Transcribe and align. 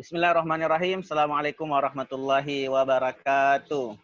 Bismillahirrahmanirrahim. 0.00 1.04
Assalamualaikum 1.04 1.76
warahmatullahi 1.76 2.72
wabarakatuh. 2.72 4.00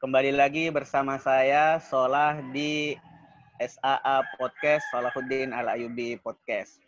Kembali 0.00 0.32
lagi 0.32 0.72
bersama 0.72 1.20
saya 1.20 1.76
Solah 1.76 2.40
di 2.56 2.96
SAA 3.60 4.24
Podcast, 4.40 4.88
Salahuddin 4.88 5.52
Al-Ayubi 5.52 6.16
Podcast. 6.24 6.80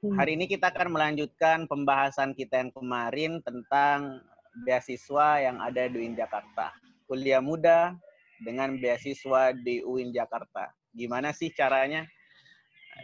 Hari 0.00 0.40
ini 0.40 0.48
kita 0.48 0.72
akan 0.72 0.96
melanjutkan 0.96 1.68
pembahasan 1.68 2.32
kita 2.32 2.64
yang 2.64 2.72
kemarin 2.72 3.44
tentang 3.44 4.24
beasiswa 4.64 5.36
yang 5.36 5.60
ada 5.60 5.84
di 5.84 6.00
UIN 6.00 6.16
Jakarta. 6.16 6.72
Kuliah 7.04 7.44
muda 7.44 7.92
dengan 8.40 8.80
beasiswa 8.80 9.52
di 9.52 9.84
UIN 9.84 10.16
Jakarta. 10.16 10.72
Gimana 10.96 11.36
sih 11.36 11.52
caranya? 11.52 12.08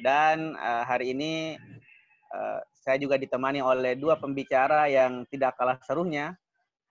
Dan 0.02 0.56
uh, 0.56 0.84
hari 0.84 1.12
ini 1.16 1.56
uh, 2.32 2.60
saya 2.72 2.96
juga 3.02 3.18
ditemani 3.18 3.60
oleh 3.60 3.98
dua 3.98 4.16
pembicara 4.16 4.86
yang 4.86 5.26
tidak 5.26 5.58
kalah 5.58 5.78
serunya, 5.82 6.38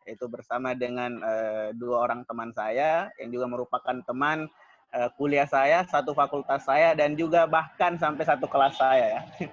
yaitu 0.04 0.27
bersama 0.27 0.76
dengan 0.76 1.22
uh, 1.23 1.72
dua 1.73 2.05
orang 2.10 2.27
teman 2.27 2.52
saya 2.52 3.10
yang 3.18 3.30
juga 3.32 3.46
merupakan 3.48 3.96
teman 4.04 4.46
uh, 4.94 5.10
kuliah 5.16 5.48
saya, 5.48 5.88
satu 5.88 6.12
fakultas 6.12 6.68
saya, 6.68 6.94
dan 6.94 7.16
juga 7.16 7.48
bahkan 7.48 7.96
sampai 7.96 8.23
satu 8.27 8.46
kelas 8.48 8.76
saya 8.76 9.05
ya. 9.20 9.22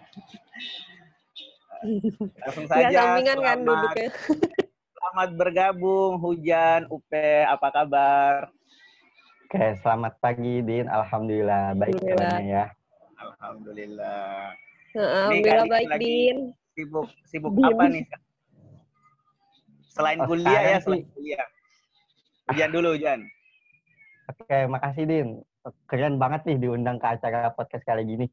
Langsung 2.46 2.66
saja. 2.70 2.90
Ya, 2.90 2.90
sampingan 2.94 3.38
kan 3.42 3.58
duduknya. 3.66 4.08
Selamat 5.02 5.30
bergabung, 5.34 6.22
Hujan, 6.22 6.86
Upe, 6.86 7.42
apa 7.42 7.68
kabar? 7.74 8.54
Oke, 9.50 9.76
selamat 9.82 10.16
pagi, 10.22 10.62
Din. 10.62 10.86
Alhamdulillah, 10.88 11.76
baik 11.76 11.98
Alhamdulillah. 12.00 12.38
ya. 12.40 12.64
Alhamdulillah. 13.22 14.54
Alhamdulillah 14.92 15.66
baik, 15.70 15.88
Din. 16.02 16.36
Sibuk, 16.74 17.08
sibuk 17.28 17.52
Din. 17.54 17.64
apa 17.70 17.84
nih? 17.88 18.04
Selain 19.92 20.18
oh, 20.24 20.26
kuliah 20.26 20.62
ya, 20.76 20.78
selain 20.80 21.04
kuliah. 21.12 21.46
Hujan 22.50 22.70
dulu, 22.72 22.88
Hujan. 22.96 23.20
Oke, 24.32 24.58
makasih, 24.66 25.04
Din. 25.06 25.28
Keren 25.86 26.18
banget 26.18 26.42
nih 26.48 26.58
diundang 26.58 26.98
ke 26.98 27.06
acara 27.06 27.54
podcast 27.54 27.86
kali 27.86 28.02
gini. 28.02 28.26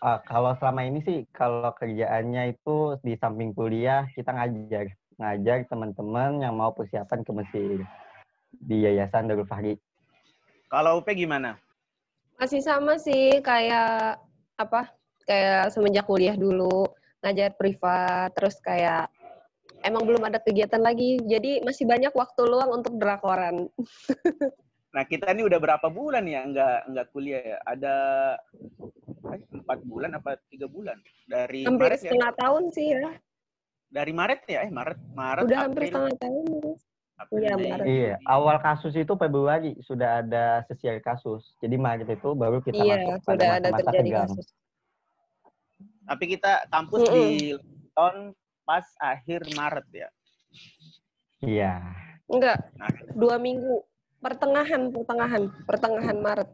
Uh, 0.00 0.16
kalau 0.24 0.56
selama 0.56 0.84
ini 0.84 1.00
sih, 1.04 1.28
kalau 1.32 1.72
kerjaannya 1.76 2.56
itu 2.56 2.96
di 3.04 3.16
samping 3.20 3.52
kuliah, 3.52 4.08
kita 4.16 4.32
ngajar. 4.32 4.92
Ngajar 5.20 5.68
teman-teman 5.68 6.40
yang 6.40 6.56
mau 6.56 6.72
persiapan 6.72 7.20
ke 7.20 7.32
Mesir 7.36 7.84
di 8.56 8.76
Yayasan 8.88 9.28
Darul 9.28 9.44
Fahri. 9.44 9.76
Kalau 10.72 11.04
UP 11.04 11.08
gimana? 11.12 11.60
Masih 12.40 12.64
sama 12.64 12.96
sih, 12.96 13.44
kayak 13.44 14.16
apa? 14.56 14.88
Kayak 15.28 15.76
semenjak 15.76 16.08
kuliah 16.08 16.34
dulu, 16.34 16.88
ngajar 17.20 17.52
privat, 17.54 18.32
terus 18.32 18.56
kayak 18.64 19.12
emang 19.84 20.08
belum 20.08 20.24
ada 20.24 20.40
kegiatan 20.40 20.80
lagi, 20.80 21.20
jadi 21.20 21.60
masih 21.60 21.84
banyak 21.84 22.16
waktu 22.16 22.40
luang 22.48 22.80
untuk 22.80 22.96
drakoran. 22.96 23.68
Nah 24.90 25.06
kita 25.06 25.30
ini 25.30 25.46
udah 25.46 25.58
berapa 25.62 25.86
bulan 25.86 26.26
ya 26.26 26.42
nggak 26.42 26.78
nggak 26.90 27.06
kuliah 27.14 27.42
ya? 27.54 27.58
Ada 27.62 27.94
eh, 29.30 29.40
empat 29.54 29.86
bulan 29.86 30.18
apa 30.18 30.34
tiga 30.50 30.66
bulan 30.66 30.98
dari 31.30 31.62
hampir 31.62 31.94
Maret 31.94 32.02
ya? 32.02 32.10
setengah 32.10 32.32
ya? 32.34 32.38
tahun 32.42 32.62
sih 32.74 32.86
ya. 32.90 33.10
Dari 33.90 34.12
Maret 34.14 34.40
ya? 34.50 34.58
Eh 34.66 34.72
Maret 34.74 34.98
Maret. 35.14 35.42
Udah 35.46 35.58
April. 35.62 35.66
hampir 35.70 35.82
setengah 35.86 36.14
tahun. 36.18 36.74
Iya. 37.28 37.54
Iya, 37.84 38.14
awal 38.24 38.56
kasus 38.64 38.96
itu 38.96 39.12
Februari 39.14 39.76
sudah 39.84 40.24
ada 40.24 40.64
sesiar 40.66 40.96
kasus. 41.04 41.44
Jadi 41.60 41.76
Maret 41.76 42.08
itu 42.08 42.32
baru 42.32 42.64
kita 42.64 42.80
iya, 42.80 42.96
masuk 42.96 43.20
sudah 43.22 43.36
pada 43.36 43.46
ada 43.60 43.68
masa 43.68 43.80
terjadi 43.84 44.08
tegang. 44.08 44.22
kasus. 44.32 44.46
Tapi 46.08 46.24
kita 46.26 46.52
kampus 46.72 47.00
mm 47.04 47.10
-mm. 47.10 47.14
di 47.14 47.26
tahun 47.92 48.16
pas 48.64 48.86
akhir 48.98 49.40
Maret 49.52 49.86
ya. 49.92 50.08
Iya. 51.44 51.74
Enggak, 52.30 52.58
nah. 52.78 52.90
dua 53.14 53.36
minggu 53.36 53.84
pertengahan 54.20 54.88
pertengahan 54.88 55.42
pertengahan 55.66 56.18
Maret. 56.18 56.50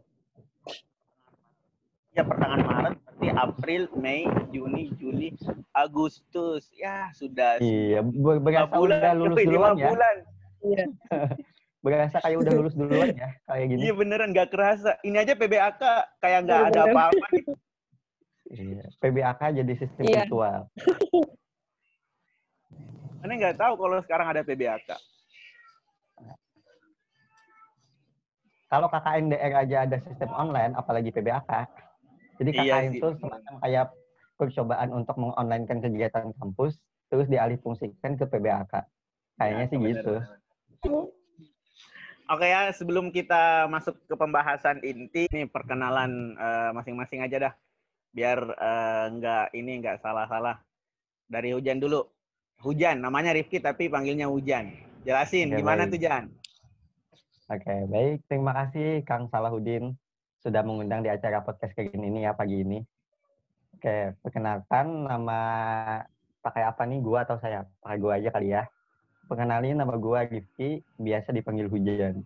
Ya 2.17 2.25
pertengahan 2.25 2.65
Maret, 2.65 2.95
berarti 3.05 3.27
April, 3.29 3.81
Mei, 3.93 4.25
Juni, 4.49 4.89
Juli, 4.97 5.37
Agustus. 5.69 6.65
Ya 6.73 7.13
sudah. 7.13 7.61
Iya, 7.61 8.01
berasa 8.01 8.73
bulan, 8.73 8.97
udah 9.01 9.13
lulus 9.13 9.37
duluan 9.45 9.73
ya. 9.77 9.89
Bulan. 9.93 10.17
Iya. 10.67 10.85
berasa 11.85 12.17
kayak 12.19 12.37
udah 12.41 12.53
lulus 12.57 12.75
duluan 12.75 13.15
ya, 13.15 13.29
kayak 13.47 13.65
gini. 13.71 13.79
Iya 13.87 13.93
beneran, 13.95 14.29
nggak 14.35 14.49
kerasa. 14.51 14.99
Ini 15.05 15.23
aja 15.23 15.33
PBAK 15.37 15.81
kayak 16.19 16.39
nggak 16.43 16.61
ada 16.73 16.79
apa-apa. 16.89 17.25
Gitu. 17.31 17.53
Iya, 18.47 18.85
PBAK 18.99 19.41
jadi 19.63 19.73
sistem 19.77 20.03
iya. 20.03 20.25
virtual. 20.25 20.67
Mana 23.23 23.33
nggak 23.39 23.57
tahu 23.59 23.73
kalau 23.79 23.97
sekarang 24.03 24.27
ada 24.35 24.41
PBAK. 24.43 24.89
kalau 28.67 28.91
KKNDR 28.91 29.63
aja 29.63 29.87
ada 29.87 29.97
sistem 30.03 30.27
online, 30.35 30.75
apalagi 30.75 31.07
PBAK. 31.15 31.51
Jadi 32.43 32.51
KKN 32.51 32.67
iya 32.67 32.75
itu 32.99 33.07
semacam 33.15 33.53
kayak 33.63 33.95
percobaan 34.35 34.89
untuk 34.91 35.15
mengonlinekan 35.15 35.79
kegiatan 35.79 36.35
kampus, 36.35 36.75
terus 37.07 37.31
dialih 37.31 37.55
fungsikan 37.63 38.19
ke 38.19 38.27
PBAK. 38.27 38.83
Kayaknya 39.39 39.65
ya, 39.65 39.71
sih 39.71 39.77
bener, 39.79 39.91
gitu. 39.95 40.15
Oke 42.27 42.43
ya, 42.51 42.67
sebelum 42.75 43.07
kita 43.15 43.71
masuk 43.71 43.95
ke 44.03 44.15
pembahasan 44.19 44.83
inti, 44.83 45.31
ini 45.31 45.47
perkenalan 45.47 46.35
eh, 46.35 46.71
masing-masing 46.75 47.23
uh, 47.23 47.25
aja 47.25 47.37
dah, 47.39 47.53
biar 48.11 48.39
uh, 48.43 49.05
nggak 49.15 49.55
ini 49.55 49.79
nggak 49.79 50.03
salah-salah. 50.03 50.59
Dari 51.27 51.55
Hujan 51.55 51.79
dulu. 51.79 52.03
Hujan, 52.57 52.99
namanya 52.99 53.31
Rifki 53.31 53.61
tapi 53.61 53.87
panggilnya 53.87 54.27
Hujan. 54.27 54.75
Jelasin, 55.05 55.53
Oke, 55.53 55.61
gimana 55.61 55.85
baik. 55.87 55.93
tuh 55.93 55.99
Jan? 56.03 56.23
Oke, 57.47 57.75
baik. 57.87 58.27
Terima 58.27 58.51
kasih 58.51 59.07
Kang 59.07 59.31
Salahuddin 59.31 59.95
sudah 60.43 60.67
mengundang 60.67 60.99
di 60.99 61.07
acara 61.07 61.39
podcast 61.45 61.71
kayak 61.77 61.95
gini 61.95 62.11
nih 62.11 62.27
ya 62.27 62.31
pagi 62.35 62.59
ini. 62.59 62.83
Oke, 63.77 64.19
perkenalkan 64.19 65.07
nama 65.07 65.39
pakai 66.43 66.63
apa 66.67 66.83
nih 66.83 66.99
gua 66.99 67.23
atau 67.23 67.39
saya? 67.39 67.63
Pakai 67.79 67.97
gua 68.03 68.19
aja 68.19 68.35
kali 68.35 68.51
ya. 68.51 68.67
Perkenalin 69.27 69.77
nama 69.77 69.93
gua 69.99 70.23
Rifki, 70.25 70.81
biasa 70.97 71.35
dipanggil 71.35 71.67
Hujan. 71.67 72.23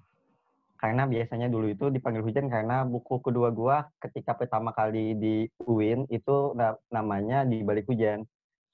Karena 0.78 1.06
biasanya 1.06 1.50
dulu 1.50 1.70
itu 1.70 1.90
dipanggil 1.90 2.22
Hujan 2.22 2.50
karena 2.50 2.86
buku 2.86 3.22
kedua 3.22 3.50
gua 3.50 3.90
ketika 4.02 4.38
pertama 4.38 4.74
kali 4.74 5.18
di 5.18 5.36
UIN 5.66 6.06
itu 6.14 6.54
namanya 6.94 7.46
di 7.46 7.62
balik 7.66 7.90
hujan. 7.90 8.26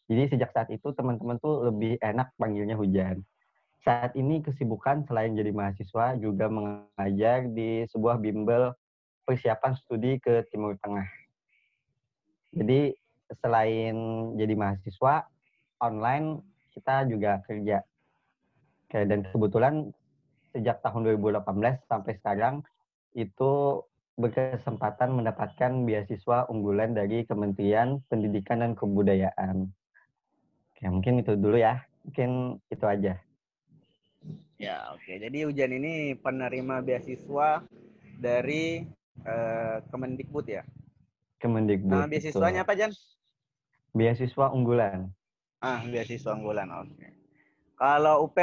Jadi 0.07 0.35
sejak 0.35 0.55
saat 0.55 0.71
itu 0.71 0.91
teman-teman 0.95 1.35
tuh 1.39 1.67
lebih 1.67 1.99
enak 1.99 2.31
panggilnya 2.39 2.79
Hujan 2.79 3.23
saat 3.87 4.11
ini 4.19 4.43
kesibukan 4.43 5.07
selain 5.07 5.31
jadi 5.31 5.55
mahasiswa 5.55 6.19
juga 6.19 6.51
mengajar 6.51 7.47
di 7.47 7.87
sebuah 7.87 8.19
bimbel 8.19 8.75
persiapan 9.23 9.79
studi 9.79 10.19
ke 10.19 10.43
Timur 10.51 10.75
Tengah. 10.83 11.07
Jadi 12.51 12.91
selain 13.39 13.95
jadi 14.35 14.53
mahasiswa 14.59 15.31
online 15.79 16.43
kita 16.75 17.07
juga 17.07 17.39
kerja. 17.47 17.79
Oke, 18.87 19.03
dan 19.03 19.19
kebetulan 19.27 19.91
sejak 20.55 20.79
tahun 20.79 21.19
2018 21.19 21.43
sampai 21.91 22.15
sekarang 22.23 22.63
itu 23.11 23.83
berkesempatan 24.15 25.11
mendapatkan 25.11 25.83
beasiswa 25.83 26.47
unggulan 26.47 26.95
dari 26.95 27.27
Kementerian 27.27 27.99
Pendidikan 28.07 28.63
dan 28.63 28.79
Kebudayaan. 28.79 29.67
Oke, 30.71 30.87
mungkin 30.87 31.19
itu 31.19 31.35
dulu 31.35 31.59
ya. 31.59 31.83
Mungkin 32.07 32.63
itu 32.71 32.85
aja. 32.87 33.19
Ya, 34.57 34.77
oke. 34.95 35.19
Jadi 35.19 35.45
Hujan 35.45 35.75
ini 35.75 36.15
penerima 36.15 36.81
beasiswa 36.81 37.61
dari 38.17 38.87
uh, 39.27 39.83
Kemendikbud 39.91 40.47
ya? 40.47 40.63
Kemendikbud. 41.43 41.91
Nama 41.91 42.07
beasiswanya 42.07 42.63
apa, 42.63 42.73
Jan? 42.73 42.95
Beasiswa 43.91 44.47
unggulan. 44.49 45.11
Ah, 45.59 45.85
beasiswa 45.85 46.33
unggulan. 46.33 46.71
Oke. 46.73 47.13
Kalau 47.77 48.25
UP, 48.25 48.37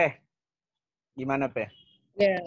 gimana, 1.14 1.46
Pe? 1.50 1.70
Ya. 2.18 2.42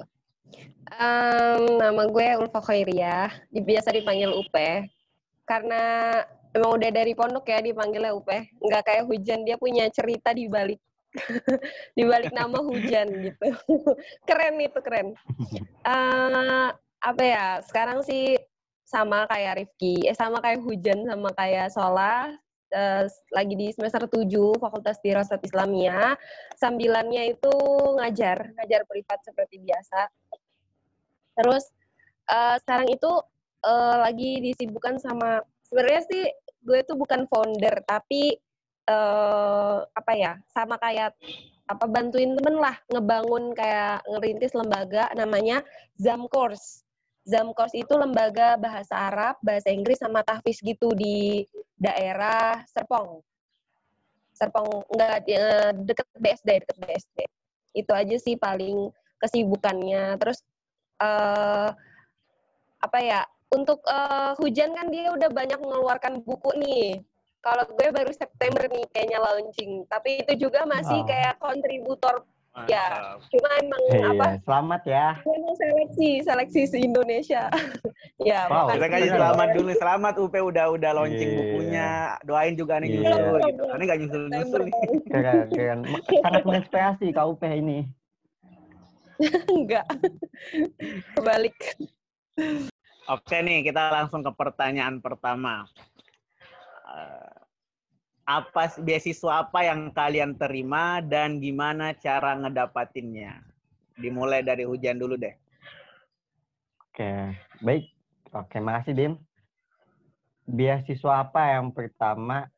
Um, 0.88 1.75
nama 1.75 2.08
gue 2.08 2.28
Ulfa 2.40 2.64
Khairia, 2.64 3.31
biasa 3.52 3.92
dipanggil 3.92 4.31
UP. 4.31 4.56
Karena 5.44 5.84
emang 6.56 6.80
udah 6.80 6.92
dari 6.92 7.12
pondok 7.16 7.48
ya 7.48 7.60
dipanggilnya 7.60 8.16
UP. 8.16 8.28
Nggak 8.64 8.84
kayak 8.88 9.08
hujan, 9.08 9.44
dia 9.44 9.60
punya 9.60 9.88
cerita 9.92 10.31
di 10.31 10.48
balik 10.48 10.80
di 11.98 12.04
balik 12.04 12.31
nama 12.36 12.60
hujan 12.62 13.08
gitu. 13.31 13.48
keren 14.28 14.60
itu 14.60 14.80
keren. 14.80 15.16
Uh, 15.84 16.72
apa 17.10 17.24
ya? 17.24 17.46
Sekarang 17.63 18.04
sih 18.04 18.40
sama 18.88 19.28
kayak 19.28 19.63
Rifki, 19.63 20.08
eh 20.08 20.16
sama 20.16 20.40
kayak 20.40 20.63
Hujan 20.63 21.04
sama 21.04 21.36
kayak 21.36 21.68
Sola 21.75 22.31
uh, 22.74 23.04
lagi 23.31 23.54
di 23.56 23.68
semester 23.72 24.08
7 24.08 24.28
Fakultas 24.60 25.00
Dirasat 25.04 25.44
Islamia. 25.44 26.16
Sambilannya 26.58 27.38
itu 27.38 27.54
ngajar, 28.00 28.56
ngajar 28.58 28.81
privat 28.88 29.19
seperti 29.24 29.62
biasa. 29.62 30.02
Terus 31.38 31.69
uh, 32.31 32.56
sekarang 32.64 32.90
itu 32.90 33.12
uh, 33.64 33.96
lagi 34.04 34.42
disibukkan 34.42 34.98
sama 34.98 35.44
sebenarnya 35.68 36.02
sih 36.08 36.24
gue 36.64 36.80
tuh 36.84 37.00
bukan 37.00 37.30
founder 37.31 37.80
tapi 37.88 38.36
uh, 38.90 39.84
apa 39.88 40.12
ya 40.16 40.34
sama 40.52 40.75
kayak 40.80 41.16
apa 41.68 41.86
bantuin 41.88 42.31
temen 42.36 42.63
lah 42.63 42.75
ngebangun 42.88 43.52
kayak 43.52 44.00
ngerintis 44.08 44.56
lembaga 44.56 45.12
namanya 45.16 45.63
Zam 46.00 46.25
Course. 46.31 46.87
Zam 47.27 47.51
Course 47.51 47.75
itu 47.75 47.91
lembaga 47.91 48.56
bahasa 48.56 48.95
Arab, 49.12 49.35
bahasa 49.44 49.68
Inggris 49.68 50.00
sama 50.00 50.24
tahfiz 50.24 50.63
gitu 50.63 50.95
di 50.95 51.44
daerah 51.75 52.63
Serpong. 52.71 53.19
Serpong 54.31 54.88
enggak 54.95 55.27
eh, 55.27 55.75
deket 55.75 56.07
BSD, 56.15 56.50
deket 56.63 56.77
BSD. 56.79 57.18
Itu 57.75 57.91
aja 57.91 58.15
sih 58.15 58.39
paling 58.39 58.88
kesibukannya. 59.19 60.15
Terus 60.24 60.39
uh, 61.03 61.75
apa 62.79 63.00
ya? 63.03 63.27
Untuk 63.47 63.83
uh, 63.88 64.35
hujan 64.39 64.75
kan 64.75 64.88
dia 64.91 65.12
udah 65.12 65.27
banyak 65.31 65.59
mengeluarkan 65.59 66.19
buku 66.24 66.51
nih 66.59 67.00
kalau 67.47 67.63
gue 67.63 67.88
baru 67.95 68.12
September 68.12 68.68
nih 68.68 68.83
kayaknya 68.91 69.24
launching, 69.24 69.88
tapi 69.88 70.19
itu 70.19 70.47
juga 70.47 70.68
masih 70.68 71.00
oh. 71.00 71.07
kayak 71.07 71.39
kontributor 71.39 72.27
Mantap. 72.57 72.74
ya. 72.74 72.86
Cuma 73.30 73.50
emang 73.62 73.83
hey, 73.94 74.01
apa? 74.01 74.25
Ya, 74.25 74.38
selamat 74.42 74.81
ya. 74.89 75.07
Emang 75.21 75.56
seleksi, 75.62 76.09
seleksi 76.25 76.62
se 76.65 76.77
Indonesia. 76.81 77.44
ya. 78.30 78.50
Wow, 78.50 78.74
kita 78.74 78.88
kasih 78.89 79.12
selamat 79.13 79.48
dulu. 79.54 79.71
Selamat 79.77 80.13
UP 80.18 80.33
udah 80.33 80.65
udah 80.74 80.92
launching 80.98 81.30
yeah. 81.30 81.38
bukunya. 81.38 81.89
Doain 82.25 82.57
juga 82.57 82.81
nih 82.81 82.98
yeah. 82.98 83.13
nyusul 83.13 83.38
gitu. 83.45 83.63
Ini 83.69 83.83
nggak 83.86 84.00
nyusul 84.01 84.24
nyusul 84.33 84.62
nih. 84.65 84.74
Keren, 85.13 85.48
keren. 85.54 85.80
Sangat 86.25 86.42
menginspirasi 86.50 87.06
Kak 87.13 87.25
UP 87.30 87.42
ini. 87.45 87.86
Enggak. 89.53 89.86
Kebalik. 91.13 91.57
Oke 93.07 93.38
nih, 93.39 93.69
kita 93.69 93.94
langsung 93.94 94.25
ke 94.25 94.33
pertanyaan 94.33 94.98
pertama. 94.98 95.69
Uh, 96.89 97.47
apa 98.27 98.75
beasiswa 98.83 99.47
apa 99.47 99.63
yang 99.63 99.88
kalian 99.95 100.35
terima 100.35 101.00
dan 101.00 101.39
gimana 101.39 101.95
cara 101.95 102.35
ngedapatinnya? 102.35 103.39
Dimulai 103.95 104.44
dari 104.44 104.68
hujan 104.68 105.00
dulu 105.00 105.15
deh. 105.15 105.31
Oke, 106.91 107.31
baik. 107.63 107.88
Oke, 108.35 108.59
makasih 108.59 108.94
Dim. 108.94 109.13
Beasiswa 110.44 111.24
apa 111.24 111.56
yang 111.56 111.71
pertama? 111.71 112.51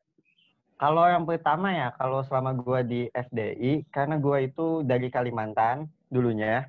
Kalau 0.74 1.06
yang 1.06 1.22
pertama 1.22 1.70
ya, 1.70 1.94
kalau 1.94 2.26
selama 2.26 2.56
gue 2.58 2.80
di 2.82 3.00
FDI, 3.14 3.86
karena 3.94 4.18
gue 4.18 4.50
itu 4.50 4.82
dari 4.82 5.12
Kalimantan 5.12 5.86
dulunya, 6.10 6.66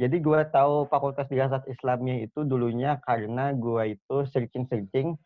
jadi 0.00 0.16
gue 0.16 0.40
tahu 0.48 0.88
Fakultas 0.88 1.28
Dirasat 1.28 1.68
Islamnya 1.68 2.24
itu 2.24 2.40
dulunya 2.46 2.96
karena 3.04 3.52
gue 3.52 4.00
itu 4.00 4.16
searching-searching 4.32 5.18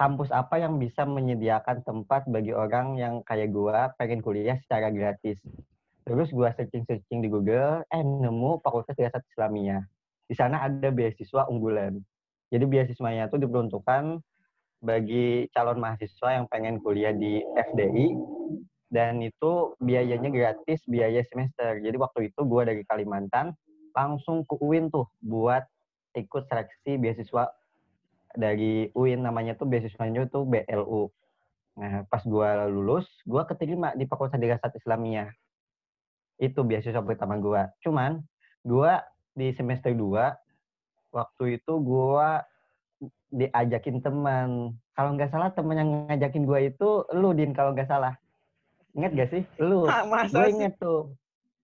kampus 0.00 0.32
apa 0.32 0.56
yang 0.56 0.80
bisa 0.80 1.04
menyediakan 1.04 1.84
tempat 1.84 2.24
bagi 2.24 2.56
orang 2.56 2.96
yang 2.96 3.20
kayak 3.20 3.52
gua 3.52 3.92
pengen 4.00 4.24
kuliah 4.24 4.56
secara 4.64 4.88
gratis. 4.88 5.36
Terus 6.08 6.32
gua 6.32 6.56
searching-searching 6.56 7.20
di 7.20 7.28
Google, 7.28 7.84
eh 7.92 8.00
nemu 8.00 8.64
Fakultas 8.64 8.96
Dirasat 8.96 9.20
Islamiyah. 9.28 9.84
Di 10.24 10.32
sana 10.32 10.64
ada 10.64 10.88
beasiswa 10.88 11.44
unggulan. 11.52 12.00
Jadi 12.48 12.64
beasiswanya 12.64 13.28
itu 13.28 13.36
diperuntukkan 13.36 14.24
bagi 14.80 15.44
calon 15.52 15.76
mahasiswa 15.76 16.28
yang 16.32 16.48
pengen 16.48 16.80
kuliah 16.80 17.12
di 17.12 17.44
FDI 17.52 18.16
dan 18.88 19.20
itu 19.20 19.76
biayanya 19.84 20.32
gratis 20.32 20.80
biaya 20.88 21.20
semester. 21.28 21.76
Jadi 21.76 22.00
waktu 22.00 22.32
itu 22.32 22.40
gua 22.48 22.64
dari 22.64 22.88
Kalimantan 22.88 23.52
langsung 23.92 24.48
ke 24.48 24.56
UIN 24.64 24.88
tuh 24.88 25.04
buat 25.20 25.68
ikut 26.16 26.48
seleksi 26.48 26.96
beasiswa 26.96 27.52
dari 28.34 28.88
UIN 28.94 29.26
namanya 29.26 29.58
tuh 29.58 29.66
beasiswanya 29.66 30.26
tuh 30.30 30.46
BLU. 30.46 31.10
Nah, 31.78 32.04
pas 32.06 32.22
gue 32.22 32.48
lulus, 32.70 33.06
gue 33.24 33.42
keterima 33.46 33.94
di 33.96 34.04
Fakultas 34.04 34.38
Dirasat 34.38 34.76
Islamiyah. 34.76 35.30
Itu 36.36 36.62
beasiswa 36.66 37.00
pertama 37.00 37.40
gue. 37.40 37.62
Cuman, 37.82 38.20
gue 38.66 38.92
di 39.34 39.54
semester 39.56 39.94
2, 39.94 41.14
waktu 41.14 41.44
itu 41.58 41.72
gue 41.80 42.28
diajakin 43.30 44.02
teman. 44.02 44.74
Kalau 44.92 45.10
nggak 45.16 45.30
salah 45.32 45.50
teman 45.54 45.78
yang 45.78 45.90
ngajakin 46.10 46.44
gue 46.44 46.60
itu 46.74 46.88
lu, 47.16 47.32
Din, 47.32 47.56
kalau 47.56 47.72
nggak 47.72 47.88
salah. 47.88 48.14
Ingat 48.90 49.12
gak 49.14 49.30
sih? 49.30 49.42
Lu. 49.62 49.86
Ah, 49.86 50.02
gue 50.26 50.46
inget 50.50 50.74
tuh. 50.82 51.14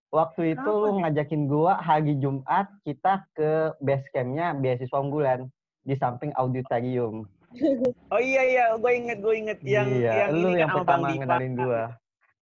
Waktu 0.07 0.55
itu 0.55 0.63
Apa? 0.71 0.81
lu 0.87 1.03
ngajakin 1.03 1.51
gue 1.51 1.73
hari 1.83 2.13
Jumat 2.23 2.71
kita 2.87 3.27
ke 3.35 3.75
base 3.83 4.07
campnya 4.15 4.55
beasiswa 4.55 4.97
unggulan 5.03 5.51
di 5.87 5.95
samping 5.95 6.35
auditorium. 6.35 7.23
Oh 8.11 8.19
iya 8.19 8.43
iya, 8.43 8.65
gue 8.75 8.91
inget 8.91 9.23
gue 9.23 9.33
inget 9.33 9.59
yang 9.63 9.87
iya, 9.87 10.27
yang 10.27 10.29
lu 10.35 10.51
ini 10.51 10.59
yang 10.59 10.69
kan 10.69 10.77
pertama 10.83 11.07
ngenalin 11.15 11.53
gue. 11.55 11.81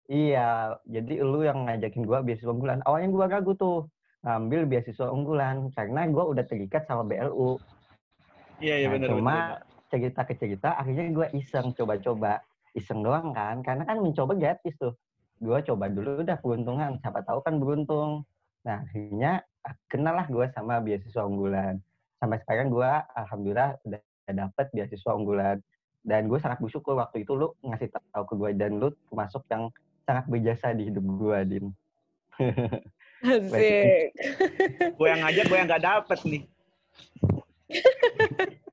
Iya, 0.06 0.50
jadi 0.86 1.14
lu 1.22 1.40
yang 1.46 1.66
ngajakin 1.66 2.04
gue 2.10 2.20
beasiswa 2.26 2.52
unggulan. 2.52 2.82
Awalnya 2.90 3.10
gue 3.14 3.26
ragu 3.30 3.54
tuh 3.54 3.78
ngambil 4.26 4.62
beasiswa 4.66 5.08
unggulan 5.14 5.70
karena 5.78 6.10
gue 6.10 6.24
udah 6.26 6.46
terikat 6.50 6.90
sama 6.90 7.06
BLU. 7.06 7.62
Iya 8.60 8.76
iya 8.82 8.88
nah, 8.90 8.94
benar. 8.98 9.08
Cuma 9.14 9.36
cerita 9.94 10.22
ke 10.26 10.34
cerita, 10.36 10.70
akhirnya 10.74 11.06
gue 11.14 11.28
iseng 11.38 11.70
coba-coba, 11.78 12.42
iseng 12.74 13.06
doang 13.06 13.30
kan, 13.32 13.62
karena 13.62 13.86
kan 13.86 14.02
mencoba 14.02 14.34
gratis 14.34 14.74
tuh. 14.82 14.98
Gue 15.38 15.62
coba 15.64 15.86
dulu 15.86 16.26
udah 16.26 16.38
keuntungan, 16.42 16.98
siapa 16.98 17.22
tahu 17.22 17.46
kan 17.46 17.62
beruntung. 17.62 18.26
Nah 18.66 18.82
akhirnya 18.82 19.46
kenal 19.86 20.18
lah 20.18 20.28
gue 20.30 20.46
sama 20.54 20.82
beasiswa 20.82 21.24
unggulan 21.24 21.78
sampai 22.26 22.42
sekarang 22.42 22.74
gue 22.74 22.90
alhamdulillah 23.14 23.78
udah 23.86 24.02
dapet 24.34 24.66
beasiswa 24.74 25.14
unggulan. 25.14 25.62
Dan 26.02 26.26
gue 26.26 26.42
sangat 26.42 26.58
bersyukur 26.58 26.98
waktu 26.98 27.22
itu 27.22 27.38
lu 27.38 27.54
ngasih 27.62 27.94
tahu 27.94 28.26
ke 28.26 28.34
gue 28.34 28.50
dan 28.58 28.82
lu 28.82 28.90
termasuk 29.10 29.46
yang 29.54 29.70
sangat 30.10 30.26
berjasa 30.26 30.74
di 30.74 30.90
hidup 30.90 31.06
gue 31.06 31.38
din. 31.46 31.66
Asik. 33.26 34.14
gue 34.98 35.08
yang 35.08 35.22
ngajak 35.22 35.46
gue 35.46 35.58
yang 35.58 35.70
gak 35.70 35.86
dapet 35.86 36.20
nih. 36.26 36.44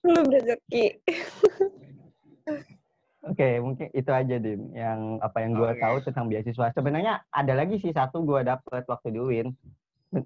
Lu 0.00 0.20
rezeki 0.24 0.84
Oke, 3.20 3.36
okay, 3.36 3.54
mungkin 3.60 3.92
itu 3.92 4.08
aja 4.08 4.36
Din 4.40 4.72
yang 4.72 5.20
apa 5.20 5.44
yang 5.44 5.52
gue 5.52 5.76
okay. 5.76 5.84
tahu 5.84 5.96
tentang 6.08 6.32
beasiswa. 6.32 6.72
Sebenarnya 6.72 7.20
ada 7.28 7.52
lagi 7.52 7.76
sih 7.76 7.92
satu 7.92 8.24
gue 8.24 8.40
dapet 8.40 8.88
waktu 8.88 9.12
di 9.12 9.18
UIN. 9.20 9.48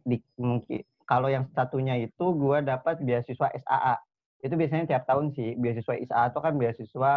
Di, 0.06 0.22
mungkin 0.38 0.78
kalau 1.02 1.26
yang 1.26 1.50
satunya 1.58 1.98
itu 1.98 2.24
gue 2.38 2.62
dapat 2.62 3.02
beasiswa 3.02 3.50
SAA. 3.50 3.98
Itu 4.46 4.54
biasanya 4.54 4.86
tiap 4.86 5.10
tahun 5.10 5.34
sih. 5.34 5.58
Beasiswa 5.58 5.90
SAA 6.06 6.30
itu 6.30 6.38
kan 6.38 6.54
beasiswa 6.54 7.10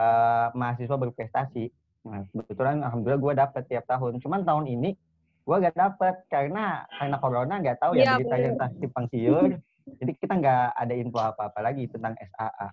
uh, 0.00 0.46
mahasiswa 0.56 0.96
berprestasi. 0.96 1.68
Nah, 2.08 2.24
kebetulan 2.32 2.80
alhamdulillah 2.80 3.20
gue 3.20 3.34
dapet 3.36 3.62
tiap 3.68 3.84
tahun. 3.84 4.16
Cuman 4.24 4.48
tahun 4.48 4.64
ini 4.64 4.96
gue 5.44 5.56
gak 5.60 5.76
dapet 5.76 6.24
karena 6.32 6.88
karena 6.88 7.16
corona 7.22 7.54
nggak 7.62 7.78
tahu 7.78 7.94
ya, 7.94 8.02
ya 8.02 8.12
berita 8.16 8.36
tentang 8.48 8.72
simpang 8.80 9.06
siur. 9.12 9.60
Jadi 9.86 10.12
kita 10.18 10.40
nggak 10.40 10.66
ada 10.72 10.94
info 10.96 11.20
apa-apa 11.20 11.60
lagi 11.60 11.84
tentang 11.84 12.16
SAA. 12.16 12.68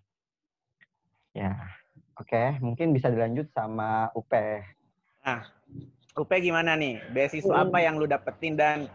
Ya, 1.33 1.51
Oke, 2.13 2.61
mungkin 2.61 2.93
bisa 2.93 3.09
dilanjut 3.09 3.49
sama 3.57 4.13
UP. 4.13 4.29
Nah, 5.25 5.41
UP 6.13 6.29
gimana 6.29 6.77
nih? 6.77 7.01
Beasiswa 7.09 7.65
apa 7.65 7.81
yang 7.81 7.97
lu 7.97 8.05
dapetin 8.05 8.53
dan 8.53 8.85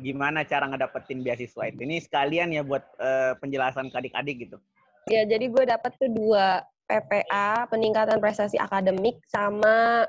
gimana 0.00 0.40
cara 0.40 0.64
ngedapetin 0.64 1.20
beasiswa 1.20 1.68
itu? 1.68 1.84
Ini 1.84 2.00
sekalian 2.00 2.56
ya 2.56 2.64
buat 2.64 2.84
uh, 2.96 3.36
penjelasan 3.44 3.92
ke 3.92 3.96
adik-adik 4.00 4.36
gitu. 4.48 4.56
Ya, 5.12 5.28
jadi 5.28 5.52
gue 5.52 5.64
dapet 5.68 5.92
tuh 6.00 6.08
dua 6.08 6.64
PPA, 6.88 7.68
peningkatan 7.68 8.24
prestasi 8.24 8.56
akademik, 8.56 9.20
sama 9.28 10.08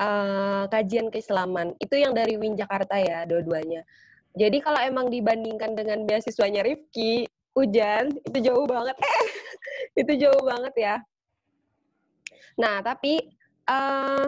uh, 0.00 0.64
kajian 0.72 1.12
keislaman. 1.12 1.76
Itu 1.84 2.00
yang 2.00 2.16
dari 2.16 2.40
Win 2.40 2.56
Jakarta 2.56 2.96
ya, 2.96 3.28
dua-duanya. 3.28 3.84
Jadi 4.34 4.56
kalau 4.64 4.80
emang 4.80 5.12
dibandingkan 5.12 5.76
dengan 5.76 6.08
beasiswanya 6.08 6.64
Rifki, 6.64 7.28
Ujan, 7.54 8.08
itu 8.24 8.38
jauh 8.40 8.64
banget. 8.64 8.96
Eh, 8.98 9.26
itu 10.02 10.12
jauh 10.26 10.42
banget 10.42 10.74
ya 10.80 10.96
Nah, 12.54 12.80
tapi 12.82 13.18
uh, 13.66 14.26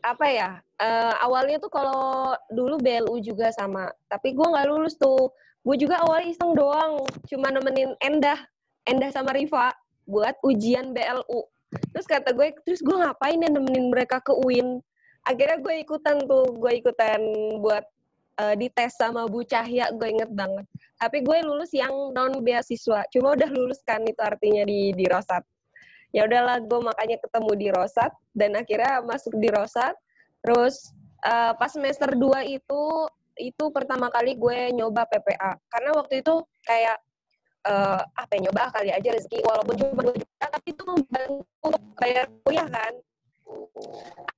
apa 0.00 0.26
ya? 0.28 0.50
Uh, 0.78 1.14
awalnya 1.26 1.58
tuh 1.58 1.72
kalau 1.74 2.32
dulu 2.54 2.78
BLU 2.78 3.18
juga 3.18 3.50
sama, 3.50 3.90
tapi 4.06 4.32
gue 4.32 4.46
nggak 4.46 4.68
lulus 4.70 4.94
tuh. 4.96 5.28
Gue 5.66 5.76
juga 5.76 6.00
awalnya 6.00 6.32
iseng 6.32 6.54
doang, 6.54 7.02
cuma 7.28 7.50
nemenin 7.50 7.92
Endah, 8.00 8.38
Endah 8.86 9.10
sama 9.12 9.34
Riva 9.34 9.74
buat 10.08 10.38
ujian 10.46 10.96
BLU. 10.96 11.44
Terus 11.92 12.06
kata 12.08 12.32
gue, 12.32 12.56
terus 12.64 12.80
gue 12.80 12.96
ngapain 12.96 13.36
ya 13.36 13.50
nemenin 13.52 13.92
mereka 13.92 14.22
ke 14.22 14.32
UIN? 14.32 14.80
Akhirnya 15.28 15.60
gue 15.60 15.74
ikutan 15.84 16.24
tuh, 16.24 16.56
gue 16.56 16.72
ikutan 16.78 17.20
buat 17.60 17.84
uh, 18.40 18.54
dites 18.56 18.96
sama 18.96 19.28
Bu 19.28 19.44
Cahya, 19.44 19.92
gue 19.92 20.08
inget 20.08 20.30
banget. 20.32 20.64
Tapi 20.96 21.20
gue 21.20 21.36
lulus 21.44 21.74
yang 21.74 21.92
non 22.16 22.40
beasiswa, 22.40 23.04
cuma 23.12 23.36
udah 23.36 23.50
lulus 23.52 23.82
kan 23.84 24.00
itu 24.08 24.22
artinya 24.24 24.64
di 24.64 24.96
di 24.96 25.04
Rosat 25.04 25.44
ya 26.12 26.24
udahlah 26.24 26.60
gue 26.64 26.80
makanya 26.80 27.16
ketemu 27.20 27.52
di 27.56 27.68
Rosat 27.72 28.12
dan 28.32 28.56
akhirnya 28.56 29.04
masuk 29.04 29.36
di 29.36 29.48
Rosat. 29.52 29.94
Terus 30.40 30.94
uh, 31.26 31.52
pas 31.58 31.68
semester 31.68 32.14
2 32.14 32.56
itu 32.58 32.82
itu 33.38 33.64
pertama 33.70 34.10
kali 34.10 34.34
gue 34.34 34.74
nyoba 34.74 35.06
PPA 35.06 35.54
karena 35.70 35.90
waktu 35.94 36.26
itu 36.26 36.42
kayak 36.66 36.98
uh, 37.70 38.02
apa 38.18 38.30
ya 38.34 38.50
nyoba 38.50 38.74
kali 38.74 38.90
aja 38.90 39.14
rezeki 39.14 39.46
walaupun 39.46 39.74
cuma 39.78 40.02
dua 40.02 40.16
juta 40.18 40.46
tapi 40.50 40.68
itu 40.74 40.82
membantu 40.82 41.44
bayar 42.02 42.26
kuliah 42.42 42.66
kan. 42.66 42.92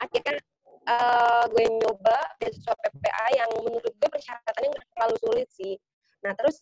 Akhirnya 0.05 0.37
uh, 0.85 1.45
gue 1.49 1.65
nyoba 1.81 2.19
beasiswa 2.39 2.75
PPA 2.77 3.27
yang 3.41 3.51
menurut 3.65 3.93
gue 3.97 4.09
persyaratannya 4.09 4.69
nggak 4.69 4.89
terlalu 4.97 5.17
sulit 5.25 5.49
sih. 5.49 5.75
Nah 6.21 6.33
terus 6.37 6.61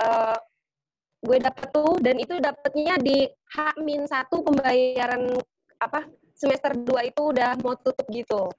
uh, 0.00 0.36
gue 1.24 1.38
dapet 1.40 1.66
tuh 1.72 1.96
dan 2.04 2.20
itu 2.20 2.36
dapetnya 2.36 3.00
di 3.00 3.24
H-1 3.56 4.28
pembayaran 4.28 5.40
apa 5.80 6.04
semester 6.36 6.76
2 6.76 7.10
itu 7.10 7.22
udah 7.32 7.56
mau 7.64 7.74
tutup 7.80 8.04
gitu. 8.12 8.52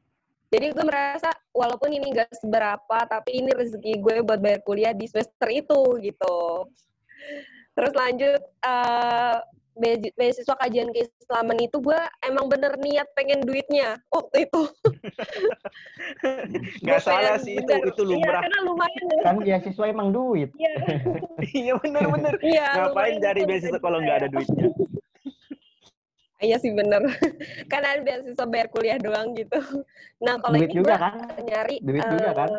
Jadi 0.50 0.72
gue 0.72 0.86
merasa 0.86 1.34
walaupun 1.52 1.92
ini 1.92 2.16
gak 2.16 2.32
seberapa 2.38 2.98
tapi 3.06 3.44
ini 3.44 3.52
rezeki 3.52 4.02
gue 4.02 4.16
buat 4.26 4.40
bayar 4.40 4.62
kuliah 4.64 4.94
di 4.96 5.06
semester 5.06 5.50
itu 5.52 6.00
gitu. 6.02 6.70
Terus 7.76 7.94
lanjut 7.94 8.42
uh, 8.64 9.44
beasiswa 10.16 10.56
kajian 10.56 10.88
keislaman 10.96 11.60
itu 11.60 11.84
gue 11.84 12.00
emang 12.24 12.48
bener 12.48 12.80
niat 12.80 13.12
pengen 13.12 13.44
duitnya 13.44 14.00
waktu 14.08 14.48
itu. 14.48 14.62
Gak 16.88 17.04
salah 17.04 17.36
sih 17.36 17.60
itu 17.60 17.68
itu 17.68 18.04
iya, 18.08 18.12
lumrah. 18.16 18.40
Iya, 18.40 18.46
karena 18.48 18.60
lumayan. 18.64 19.04
Ya. 19.04 19.22
Kan 19.28 19.36
beasiswa 19.44 19.86
emang 19.92 20.10
duit. 20.16 20.50
Iya. 20.56 20.74
iya 21.64 21.74
bener-bener. 21.80 22.34
Iya, 22.46 22.68
Ngapain 22.88 23.16
cari 23.20 23.42
beasiswa 23.44 23.80
kalau 23.84 24.00
nggak 24.00 24.18
ada 24.24 24.28
duitnya? 24.32 24.66
Iya 26.40 26.56
sih 26.62 26.72
bener. 26.72 27.02
Karena 27.72 27.88
ada 28.00 28.02
beasiswa 28.04 28.46
bayar 28.48 28.68
kuliah 28.72 28.98
doang 29.00 29.36
gitu. 29.36 29.60
Nah 30.24 30.40
kalau 30.40 30.56
ini 30.56 30.72
juga 30.72 30.96
kan? 30.96 31.20
nyari. 31.44 31.84
Duit 31.84 32.04
uh, 32.04 32.12
juga 32.16 32.32
kan? 32.32 32.50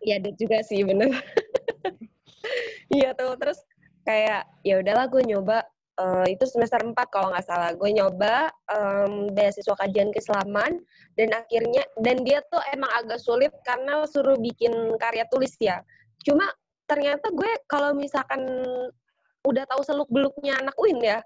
Iya 0.00 0.16
duit 0.24 0.36
juga 0.40 0.64
sih 0.64 0.80
bener. 0.80 1.12
Iya 2.88 3.12
tuh 3.18 3.34
terus 3.36 3.60
kayak 4.06 4.46
ya 4.62 4.78
udahlah 4.78 5.10
gue 5.10 5.22
nyoba 5.26 5.66
uh, 6.00 6.26
itu 6.28 6.44
semester 6.48 6.80
4 6.80 6.94
kalau 7.12 7.32
nggak 7.32 7.46
salah. 7.46 7.70
Gue 7.76 7.92
nyoba 7.92 8.52
um, 8.72 9.32
beasiswa 9.32 9.74
kajian 9.76 10.12
keislaman 10.12 10.80
dan 11.16 11.28
akhirnya 11.32 11.84
dan 12.00 12.22
dia 12.22 12.40
tuh 12.52 12.60
emang 12.72 12.90
agak 12.96 13.20
sulit 13.20 13.52
karena 13.64 14.04
suruh 14.08 14.36
bikin 14.38 14.72
karya 15.00 15.24
tulis 15.32 15.52
ya. 15.60 15.80
Cuma 16.22 16.46
ternyata 16.86 17.32
gue 17.34 17.50
kalau 17.66 17.96
misalkan 17.96 18.46
udah 19.46 19.64
tahu 19.70 19.82
seluk 19.86 20.10
beluknya 20.10 20.58
anak 20.58 20.74
Win 20.78 20.98
ya 21.02 21.22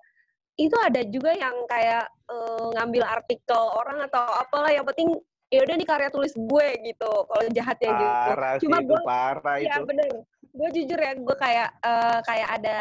itu 0.61 0.77
ada 0.77 1.01
juga 1.09 1.33
yang 1.33 1.57
kayak 1.65 2.05
uh, 2.29 2.69
ngambil 2.77 3.01
artikel 3.09 3.63
orang 3.81 4.05
atau 4.05 4.21
apalah. 4.37 4.69
Yang 4.69 4.93
penting 4.93 5.09
ya 5.51 5.67
udah 5.67 5.75
nih 5.75 5.89
karya 5.89 6.09
tulis 6.13 6.35
gue 6.37 6.69
gitu 6.85 7.11
kalau 7.27 7.45
jahatnya 7.49 7.91
gitu. 7.97 8.21
Cuma 8.69 8.79
gue 8.85 9.01
parah 9.03 9.57
ya 9.57 9.81
bener. 9.81 10.09
Gue 10.53 10.69
jujur 10.75 10.99
ya 11.01 11.17
gue 11.17 11.37
kayak 11.41 11.71
uh, 11.81 12.21
kayak 12.29 12.49
ada 12.61 12.77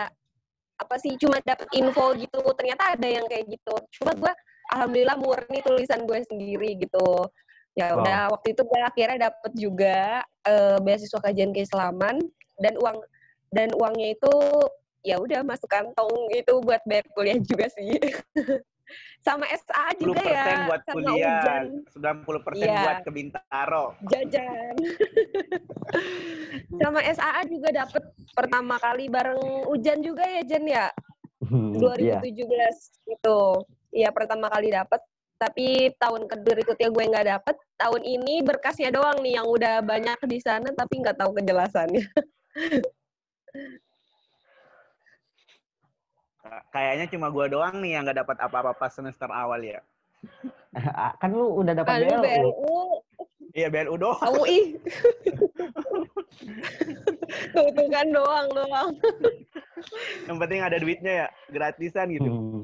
apa 0.80 0.96
sih 0.96 1.14
cuma 1.20 1.38
dapet 1.44 1.68
info 1.76 2.16
gitu 2.16 2.40
ternyata 2.56 2.96
ada 2.96 3.08
yang 3.08 3.28
kayak 3.28 3.52
gitu. 3.52 3.76
Cuma 4.00 4.16
gue 4.16 4.34
alhamdulillah 4.72 5.18
murni 5.20 5.60
tulisan 5.62 6.08
gue 6.08 6.20
sendiri 6.26 6.80
gitu. 6.80 7.28
Ya 7.78 7.96
udah 7.96 8.32
wow. 8.32 8.40
waktu 8.40 8.56
itu 8.58 8.62
gue 8.66 8.80
akhirnya 8.82 9.30
dapet 9.30 9.52
juga 9.56 10.24
uh, 10.48 10.78
beasiswa 10.82 11.20
kajian 11.20 11.52
keislaman 11.52 12.20
dan 12.60 12.74
uang 12.80 12.98
dan 13.54 13.70
uangnya 13.76 14.14
itu 14.18 14.34
ya 15.04 15.16
udah 15.16 15.42
masuk 15.48 15.72
kantong 15.72 16.12
itu 16.36 16.60
buat 16.60 16.84
bayar 16.84 17.08
kuliah 17.16 17.40
juga 17.40 17.72
sih 17.72 17.96
sama 19.20 19.46
SA 19.52 19.86
juga 20.00 20.24
ya 20.24 20.66
buat 20.66 20.82
sama 20.88 20.96
kuliah 20.96 21.44
ujian. 21.44 21.64
90% 21.92 22.64
ya. 22.64 22.80
buat 22.84 22.98
ke 23.04 23.12
Bintaro. 23.12 23.86
Jajan. 24.08 24.76
Sama 26.82 27.00
SAA 27.02 27.42
juga 27.50 27.70
dapet 27.74 28.04
pertama 28.34 28.78
kali 28.78 29.10
bareng 29.10 29.70
Ujan 29.70 30.02
juga 30.02 30.26
ya 30.26 30.42
Jen 30.46 30.66
ya? 30.66 30.88
2017 31.46 32.06
yeah. 32.06 32.70
itu 33.10 33.40
ya 33.94 34.10
pertama 34.14 34.50
kali 34.50 34.72
dapet. 34.72 35.02
Tapi 35.40 35.96
tahun 35.96 36.28
berikutnya 36.28 36.92
gue 36.92 37.04
nggak 37.10 37.28
dapet. 37.28 37.56
Tahun 37.80 38.04
ini 38.04 38.44
berkasnya 38.44 38.92
doang 38.92 39.24
nih 39.24 39.40
yang 39.40 39.48
udah 39.48 39.82
banyak 39.82 40.20
di 40.28 40.40
sana 40.44 40.68
tapi 40.76 41.00
nggak 41.00 41.16
tahu 41.16 41.32
kejelasannya 41.38 42.04
kayaknya 46.74 47.06
cuma 47.12 47.28
gue 47.30 47.46
doang 47.52 47.82
nih 47.82 47.98
yang 47.98 48.04
nggak 48.06 48.26
dapat 48.26 48.38
apa-apa 48.42 48.72
pas 48.78 48.92
semester 48.94 49.30
awal 49.32 49.62
ya 49.62 49.80
kan 51.20 51.32
lu 51.32 51.64
udah 51.64 51.74
dapat 51.74 52.06
BLU. 52.06 52.22
BLU. 52.22 52.78
Iya 53.56 53.68
BLU 53.74 53.96
doang. 53.98 54.22
UI. 54.38 54.78
tuh, 57.56 57.68
tuh 57.74 57.88
kan 57.90 58.08
doang 58.14 58.48
doang. 58.54 58.90
Yang 60.30 60.38
penting 60.38 60.60
ada 60.62 60.78
duitnya 60.78 61.14
ya, 61.26 61.28
gratisan 61.50 62.14
gitu. 62.14 62.30
Hmm. 62.30 62.62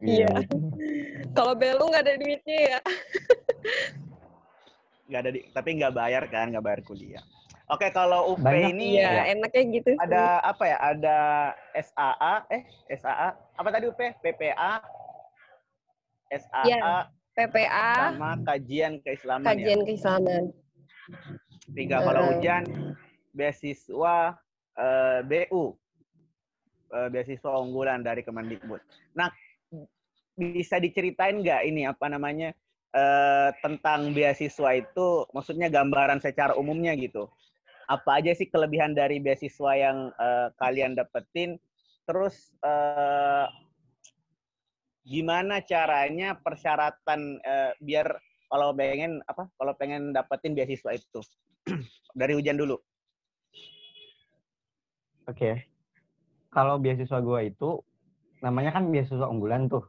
Iya. 0.00 0.28
iya. 0.28 1.28
Kalau 1.36 1.52
BLU 1.52 1.84
nggak 1.92 2.04
ada 2.08 2.14
duitnya 2.16 2.58
ya. 2.72 2.80
Nggak 5.06 5.20
ada, 5.22 5.30
di, 5.30 5.40
tapi 5.52 5.68
nggak 5.76 5.94
bayar 5.94 6.24
kan, 6.32 6.50
nggak 6.50 6.64
bayar 6.64 6.80
kuliah. 6.82 7.24
Oke, 7.66 7.90
kalau 7.90 8.38
UP 8.38 8.46
Banyak, 8.46 8.78
ini 8.78 9.02
ya, 9.02 9.26
enaknya 9.26 9.62
gitu. 9.74 9.90
Ada 9.98 10.38
apa 10.38 10.70
ya? 10.70 10.78
Ada 10.78 11.18
SAA, 11.74 12.34
eh 12.54 12.62
SAA, 12.94 13.34
apa 13.34 13.68
tadi 13.74 13.90
UP? 13.90 13.98
PPA, 13.98 14.86
SAA, 16.30 16.62
ya, 16.70 17.10
PPA, 17.34 18.14
sama 18.14 18.38
kajian 18.46 19.02
keislaman. 19.02 19.42
Kajian 19.50 19.82
ya? 19.82 19.86
keislaman. 19.90 20.42
Tiga 21.74 22.06
kalau 22.06 22.38
hujan, 22.38 22.94
beasiswa 23.34 24.38
uh, 24.78 25.18
eh, 25.18 25.20
BU, 25.26 25.58
uh, 25.58 25.66
eh, 26.94 27.08
beasiswa 27.10 27.50
unggulan 27.50 28.06
dari 28.06 28.22
Kemendikbud. 28.22 28.78
Nah, 29.18 29.26
bisa 30.38 30.78
diceritain 30.78 31.42
nggak 31.42 31.66
ini 31.66 31.82
apa 31.90 32.06
namanya 32.06 32.54
uh, 32.94 33.50
tentang 33.58 34.14
beasiswa 34.14 34.70
itu? 34.78 35.26
Maksudnya 35.34 35.66
gambaran 35.66 36.22
secara 36.22 36.54
umumnya 36.54 36.94
gitu 36.94 37.26
apa 37.86 38.18
aja 38.18 38.34
sih 38.34 38.50
kelebihan 38.50 38.92
dari 38.98 39.22
beasiswa 39.22 39.72
yang 39.78 40.10
uh, 40.18 40.50
kalian 40.58 40.98
dapetin? 40.98 41.58
Terus 42.06 42.54
uh, 42.62 43.46
gimana 45.06 45.62
caranya 45.62 46.34
persyaratan 46.34 47.38
uh, 47.42 47.72
biar 47.78 48.18
kalau 48.50 48.74
pengen 48.74 49.22
apa 49.26 49.50
kalau 49.54 49.72
pengen 49.78 50.10
dapetin 50.10 50.54
beasiswa 50.54 50.94
itu? 50.94 51.22
Dari 52.18 52.32
hujan 52.34 52.58
dulu. 52.58 52.78
Oke. 55.26 55.34
Okay. 55.34 55.54
kalau 56.54 56.80
beasiswa 56.80 57.20
gua 57.20 57.44
itu 57.44 57.84
namanya 58.40 58.80
kan 58.80 58.88
beasiswa 58.88 59.26
unggulan 59.26 59.66
tuh. 59.66 59.84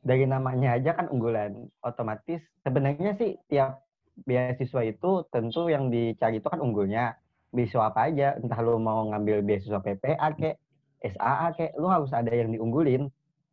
Dari 0.00 0.24
namanya 0.24 0.80
aja 0.80 0.96
kan 0.96 1.12
unggulan. 1.12 1.68
Otomatis 1.84 2.40
sebenarnya 2.64 3.14
sih 3.20 3.36
tiap 3.52 3.84
beasiswa 4.24 4.82
itu 4.84 5.28
tentu 5.28 5.68
yang 5.68 5.92
dicari 5.92 6.40
itu 6.40 6.48
kan 6.48 6.60
unggulnya 6.60 7.19
beasiswa 7.50 7.90
apa 7.90 8.10
aja? 8.10 8.38
Entah 8.38 8.58
lu 8.62 8.78
mau 8.78 9.06
ngambil 9.10 9.42
beasiswa 9.42 9.82
PPA 9.82 10.28
kek 10.38 10.56
SAA 11.00 11.46
kek 11.56 11.72
lu 11.80 11.88
harus 11.90 12.12
ada 12.12 12.30
yang 12.30 12.52
diunggulin. 12.54 13.08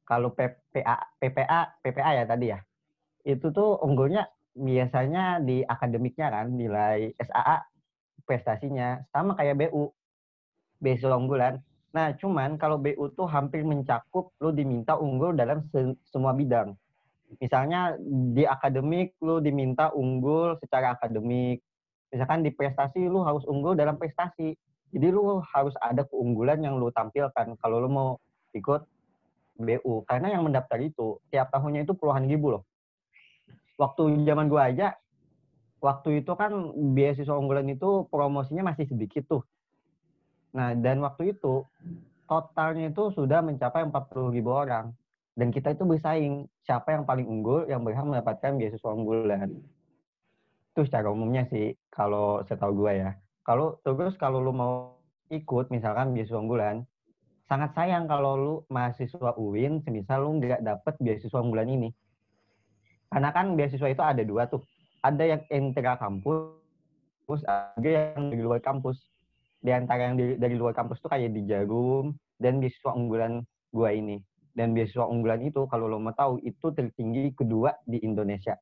Kalau 0.07 0.31
PPA 0.31 1.19
PPA 1.19 1.59
PPA 1.83 2.11
ya 2.15 2.23
tadi 2.23 2.45
ya. 2.53 2.59
Itu 3.27 3.51
tuh 3.51 3.75
unggulnya 3.83 4.27
biasanya 4.55 5.43
di 5.43 5.61
akademiknya 5.67 6.31
kan 6.31 6.47
nilai 6.55 7.11
SAA 7.19 7.67
prestasinya. 8.23 9.03
Sama 9.11 9.35
kayak 9.35 9.67
BU 9.67 9.91
beasiswa 10.79 11.17
unggulan. 11.17 11.59
Nah 11.91 12.13
cuman 12.15 12.55
kalau 12.55 12.79
BU 12.79 13.11
tuh 13.17 13.27
hampir 13.27 13.65
mencakup 13.67 14.31
lu 14.39 14.53
diminta 14.55 14.95
unggul 14.95 15.35
dalam 15.35 15.65
se 15.71 15.95
semua 16.07 16.31
bidang. 16.31 16.75
Misalnya 17.43 17.99
di 18.31 18.47
akademik 18.47 19.19
lu 19.19 19.43
diminta 19.43 19.91
unggul 19.91 20.55
secara 20.63 20.95
akademik 20.95 21.59
misalkan 22.11 22.43
di 22.43 22.51
prestasi 22.51 23.07
lu 23.07 23.23
harus 23.23 23.43
unggul 23.47 23.75
dalam 23.75 23.99
prestasi. 23.99 24.55
Jadi 24.87 25.07
lu 25.11 25.43
harus 25.43 25.75
ada 25.83 26.07
keunggulan 26.07 26.63
yang 26.63 26.79
lu 26.79 26.87
tampilkan 26.95 27.59
kalau 27.59 27.83
lu 27.83 27.89
mau 27.91 28.09
ikut 28.55 28.87
BU 29.57 30.05
karena 30.07 30.31
yang 30.31 30.47
mendaftar 30.47 30.79
itu 30.79 31.19
tiap 31.27 31.51
tahunnya 31.51 31.83
itu 31.83 31.93
puluhan 31.97 32.23
ribu 32.23 32.55
loh. 32.55 32.63
Waktu 33.75 34.23
zaman 34.23 34.47
gua 34.47 34.71
aja 34.71 34.95
waktu 35.83 36.25
itu 36.25 36.33
kan 36.33 36.73
beasiswa 36.95 37.35
unggulan 37.37 37.67
itu 37.69 38.07
promosinya 38.09 38.71
masih 38.73 38.87
sedikit 38.87 39.27
tuh. 39.27 39.43
Nah 40.55 40.71
dan 40.73 41.03
waktu 41.03 41.35
itu 41.35 41.67
totalnya 42.25 42.89
itu 42.91 43.11
sudah 43.11 43.43
mencapai 43.43 43.83
40 43.87 44.35
ribu 44.35 44.55
orang. 44.55 44.95
Dan 45.37 45.53
kita 45.53 45.77
itu 45.77 45.85
bersaing 45.85 46.49
siapa 46.65 46.97
yang 46.97 47.05
paling 47.05 47.29
unggul 47.29 47.69
yang 47.69 47.85
berhak 47.85 48.01
mendapatkan 48.01 48.57
beasiswa 48.57 48.89
unggulan 48.89 49.53
itu 50.77 50.85
secara 50.85 51.09
umumnya 51.09 51.49
sih 51.49 51.73
kalau 51.89 52.45
setahu 52.45 52.85
gue 52.85 53.01
ya 53.01 53.17
kalau 53.41 53.81
terus 53.81 54.13
kalau 54.21 54.37
lu 54.37 54.53
mau 54.53 55.01
ikut 55.33 55.73
misalkan 55.73 56.13
beasiswa 56.13 56.37
unggulan 56.37 56.85
sangat 57.49 57.73
sayang 57.73 58.05
kalau 58.05 58.37
lu 58.37 58.53
mahasiswa 58.69 59.33
UIN 59.41 59.81
semisal 59.81 60.29
lu 60.29 60.37
nggak 60.37 60.61
dapet 60.61 60.93
beasiswa 61.01 61.41
unggulan 61.41 61.73
ini 61.73 61.89
karena 63.09 63.33
kan 63.33 63.57
beasiswa 63.57 63.89
itu 63.89 64.03
ada 64.05 64.21
dua 64.21 64.45
tuh 64.45 64.61
ada 65.01 65.25
yang 65.25 65.41
intra 65.49 65.97
kampus 65.97 66.57
kampus, 67.27 67.43
ada 67.43 67.83
yang 67.83 68.31
dari 68.31 68.39
luar 68.39 68.63
kampus. 68.63 68.95
Di 69.59 69.75
antara 69.75 70.07
yang 70.07 70.15
dari, 70.15 70.39
dari 70.39 70.55
luar 70.55 70.71
kampus 70.71 71.03
tuh 71.03 71.11
kayak 71.11 71.35
di 71.35 71.43
Jarum 71.43 72.15
dan 72.39 72.63
beasiswa 72.63 72.95
unggulan 72.95 73.43
gua 73.75 73.91
ini. 73.91 74.23
Dan 74.55 74.71
beasiswa 74.71 75.03
unggulan 75.03 75.43
itu 75.43 75.67
kalau 75.67 75.91
lo 75.91 75.99
mau 75.99 76.15
tahu 76.15 76.39
itu 76.47 76.71
tertinggi 76.71 77.35
kedua 77.35 77.75
di 77.83 77.99
Indonesia. 77.99 78.55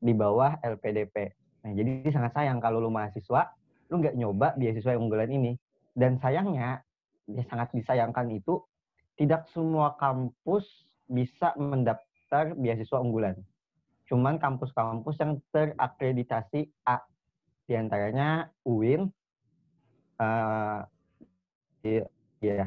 Di 0.00 0.12
bawah 0.12 0.60
LPDP. 0.60 1.32
Nah, 1.66 1.72
jadi 1.74 2.06
sangat 2.14 2.32
sayang 2.36 2.62
kalau 2.62 2.78
lo 2.78 2.94
mahasiswa, 2.94 3.50
lo 3.90 3.94
nggak 3.98 4.14
nyoba 4.14 4.54
beasiswa 4.54 4.94
unggulan 4.94 5.30
ini. 5.32 5.52
Dan 5.96 6.20
sayangnya, 6.22 6.84
ya 7.26 7.42
sangat 7.50 7.74
disayangkan 7.74 8.30
itu, 8.30 8.62
tidak 9.16 9.48
semua 9.50 9.96
kampus 9.96 10.68
bisa 11.08 11.56
mendaftar 11.58 12.54
beasiswa 12.54 13.02
unggulan. 13.02 13.34
Cuman 14.06 14.38
kampus-kampus 14.38 15.18
yang 15.18 15.42
terakreditasi 15.50 16.70
A. 16.86 17.02
Di 17.66 17.74
antaranya 17.74 18.46
UIN, 18.62 19.10
uh, 20.22 20.86
ya, 22.38 22.66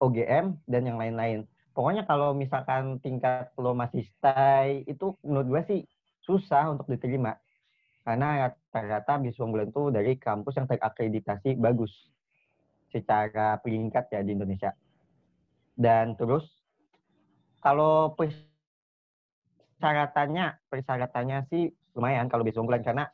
OGM, 0.00 0.56
dan 0.64 0.82
yang 0.88 0.96
lain-lain. 0.96 1.44
Pokoknya 1.76 2.08
kalau 2.08 2.32
misalkan 2.32 3.02
tingkat 3.02 3.52
lo 3.60 3.76
masih 3.76 4.06
stay, 4.16 4.86
itu 4.88 5.12
menurut 5.20 5.46
gue 5.50 5.62
sih 5.68 5.80
susah 6.24 6.72
untuk 6.72 6.88
diterima. 6.88 7.36
Karena 8.04 8.48
rata-rata 8.48 9.16
unggulan 9.40 9.72
itu 9.72 9.88
dari 9.88 10.16
kampus 10.20 10.60
yang 10.60 10.68
terakreditasi 10.68 11.56
bagus 11.56 11.92
secara 12.92 13.56
peringkat 13.60 14.12
ya 14.12 14.20
di 14.20 14.36
Indonesia. 14.36 14.76
Dan 15.72 16.12
terus 16.16 16.44
kalau 17.64 18.12
persyaratannya, 19.80 20.68
persyaratannya 20.68 21.38
sih 21.48 21.72
lumayan 21.96 22.28
kalau 22.28 22.44
beasiswa 22.44 22.60
unggulan 22.60 22.84
karena 22.84 23.08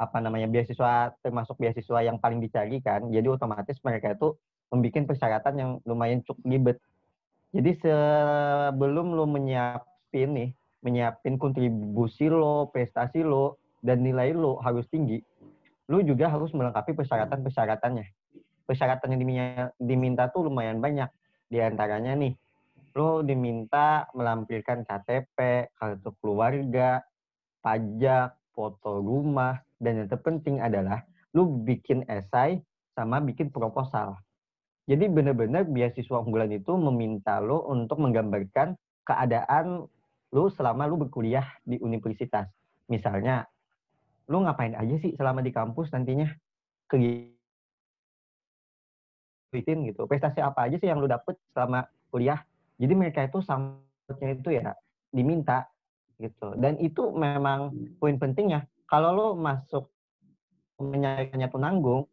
apa 0.00 0.16
namanya 0.22 0.48
beasiswa 0.48 1.12
termasuk 1.20 1.58
beasiswa 1.60 2.00
yang 2.00 2.16
paling 2.22 2.40
dicari 2.40 2.80
kan. 2.80 3.04
Jadi 3.10 3.26
otomatis 3.28 3.76
mereka 3.84 4.14
itu 4.14 4.38
membuat 4.70 5.10
persyaratan 5.10 5.54
yang 5.58 5.70
lumayan 5.84 6.22
cukup 6.22 6.40
ribet. 6.46 6.78
Jadi 7.50 7.82
sebelum 7.82 9.18
lo 9.18 9.26
menyiapin 9.26 10.30
nih, 10.30 10.54
menyiapin 10.80 11.36
kontribusi 11.36 12.28
lo, 12.32 12.68
prestasi 12.72 13.20
lo, 13.20 13.60
dan 13.80 14.04
nilai 14.04 14.32
lo 14.36 14.60
harus 14.60 14.84
tinggi, 14.88 15.20
lo 15.88 16.00
juga 16.04 16.28
harus 16.28 16.52
melengkapi 16.52 16.92
persyaratan-persyaratannya. 16.92 18.06
Persyaratan 18.68 19.16
yang 19.16 19.22
diminta 19.80 20.30
tuh 20.30 20.46
lumayan 20.46 20.78
banyak. 20.78 21.10
Di 21.50 21.58
antaranya 21.58 22.14
nih, 22.14 22.38
lo 22.94 23.26
diminta 23.26 24.06
melampirkan 24.14 24.86
KTP, 24.86 25.70
kartu 25.74 26.10
keluarga, 26.22 27.02
pajak, 27.60 28.38
foto 28.54 29.02
rumah, 29.02 29.58
dan 29.82 30.04
yang 30.04 30.08
terpenting 30.08 30.62
adalah 30.62 31.02
lo 31.34 31.46
bikin 31.46 32.06
esai 32.06 32.62
sama 32.94 33.18
bikin 33.22 33.50
proposal. 33.50 34.18
Jadi 34.90 35.06
benar-benar 35.06 35.70
beasiswa 35.70 36.18
unggulan 36.18 36.50
itu 36.50 36.74
meminta 36.74 37.38
lo 37.38 37.62
untuk 37.70 38.02
menggambarkan 38.02 38.74
keadaan 39.06 39.86
lo 40.30 40.50
selama 40.50 40.86
lo 40.86 40.96
berkuliah 40.96 41.46
di 41.66 41.78
universitas. 41.82 42.46
Misalnya, 42.86 43.46
lo 44.30 44.42
ngapain 44.46 44.74
aja 44.78 44.96
sih 45.02 45.14
selama 45.18 45.42
di 45.42 45.50
kampus 45.50 45.90
nantinya? 45.90 46.30
Kegiatan 46.90 47.34
gitu. 49.90 50.06
Prestasi 50.06 50.38
apa 50.42 50.70
aja 50.70 50.78
sih 50.78 50.86
yang 50.86 51.02
lo 51.02 51.10
dapet 51.10 51.38
selama 51.50 51.86
kuliah? 52.10 52.38
Jadi 52.78 52.94
mereka 52.94 53.26
itu 53.26 53.42
samanya 53.42 54.30
itu 54.34 54.50
ya 54.54 54.74
diminta 55.10 55.66
gitu. 56.22 56.54
Dan 56.54 56.78
itu 56.78 57.10
memang 57.10 57.74
poin 57.98 58.14
pentingnya. 58.18 58.66
Kalau 58.86 59.14
lo 59.14 59.28
masuk 59.34 59.90
menyarikannya 60.78 61.50
penanggung, 61.50 62.06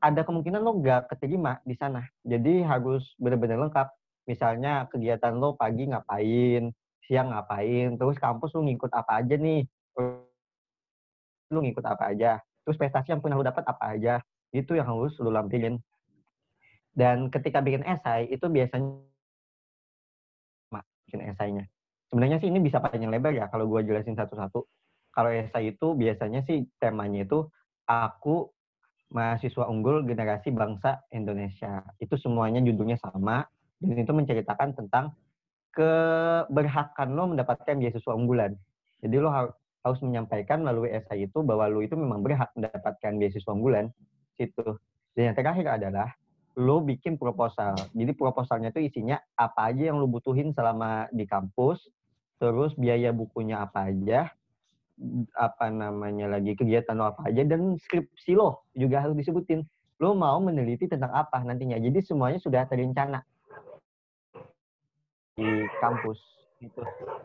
ada 0.00 0.24
kemungkinan 0.24 0.60
lo 0.64 0.78
nggak 0.80 1.12
keterima 1.12 1.60
di 1.62 1.74
sana. 1.76 2.02
Jadi 2.24 2.64
harus 2.64 3.14
benar-benar 3.20 3.68
lengkap. 3.68 3.88
Misalnya 4.28 4.86
kegiatan 4.88 5.36
lo 5.36 5.56
pagi 5.58 5.90
ngapain, 5.90 6.70
siang 7.10 7.34
ngapain, 7.34 7.98
terus 7.98 8.14
kampus 8.22 8.54
lo 8.54 8.62
ngikut 8.62 8.94
apa 8.94 9.18
aja 9.18 9.34
nih. 9.34 9.66
Lo 11.50 11.58
ngikut 11.58 11.82
apa 11.82 12.14
aja. 12.14 12.38
Terus 12.62 12.78
prestasi 12.78 13.10
yang 13.10 13.18
pernah 13.18 13.34
lo 13.34 13.42
dapat 13.42 13.66
apa 13.66 13.98
aja. 13.98 14.22
Itu 14.54 14.78
yang 14.78 14.86
harus 14.86 15.18
lo 15.18 15.34
lampilin. 15.34 15.74
Dan 16.94 17.26
ketika 17.34 17.58
bikin 17.58 17.82
esai, 17.82 18.30
itu 18.30 18.46
biasanya 18.46 19.02
bikin 21.10 21.26
esainya. 21.26 21.66
Sebenarnya 22.06 22.38
sih 22.38 22.46
ini 22.46 22.62
bisa 22.62 22.78
panjang 22.78 23.10
lebar 23.10 23.34
ya 23.34 23.50
kalau 23.50 23.66
gue 23.66 23.82
jelasin 23.82 24.14
satu-satu. 24.14 24.62
Kalau 25.10 25.30
esai 25.34 25.74
itu 25.74 25.98
biasanya 25.98 26.46
sih 26.46 26.70
temanya 26.78 27.26
itu 27.26 27.50
aku 27.90 28.46
mahasiswa 29.10 29.66
unggul 29.66 30.06
generasi 30.06 30.54
bangsa 30.54 31.02
Indonesia. 31.10 31.82
Itu 31.98 32.14
semuanya 32.14 32.62
judulnya 32.62 32.94
sama 33.02 33.42
dan 33.82 33.98
itu 33.98 34.12
menceritakan 34.14 34.78
tentang 34.78 35.18
keberhakan 35.74 37.08
lo 37.14 37.30
mendapatkan 37.30 37.78
beasiswa 37.78 38.12
unggulan. 38.14 38.54
Jadi 39.00 39.16
lo 39.16 39.30
harus 39.30 40.00
menyampaikan 40.04 40.60
melalui 40.60 40.92
esai 40.92 41.24
itu 41.24 41.40
bahwa 41.40 41.70
lo 41.70 41.80
itu 41.80 41.96
memang 41.96 42.20
berhak 42.20 42.52
mendapatkan 42.58 43.16
beasiswa 43.16 43.50
unggulan. 43.50 43.88
Situ. 44.36 44.76
Dan 45.14 45.32
yang 45.32 45.36
terakhir 45.36 45.66
adalah 45.66 46.08
lo 46.58 46.82
bikin 46.82 47.16
proposal. 47.16 47.78
Jadi 47.94 48.12
proposalnya 48.12 48.74
itu 48.74 48.82
isinya 48.84 49.16
apa 49.38 49.72
aja 49.72 49.90
yang 49.92 50.02
lo 50.02 50.10
butuhin 50.10 50.52
selama 50.52 51.06
di 51.14 51.24
kampus, 51.24 51.86
terus 52.42 52.74
biaya 52.74 53.14
bukunya 53.14 53.62
apa 53.62 53.88
aja, 53.88 54.28
apa 55.32 55.72
namanya 55.72 56.28
lagi 56.28 56.52
kegiatan 56.52 56.92
lo 56.92 57.08
apa 57.16 57.32
aja 57.32 57.42
dan 57.48 57.80
skripsi 57.80 58.36
lo 58.36 58.68
juga 58.76 59.00
harus 59.00 59.16
disebutin 59.16 59.64
lo 60.00 60.12
mau 60.12 60.36
meneliti 60.40 60.88
tentang 60.88 61.12
apa 61.12 61.40
nantinya 61.40 61.80
jadi 61.80 62.04
semuanya 62.04 62.36
sudah 62.40 62.68
terencana 62.68 63.24
di 65.38 65.66
kampus 65.78 66.18
gitu. 66.60 66.82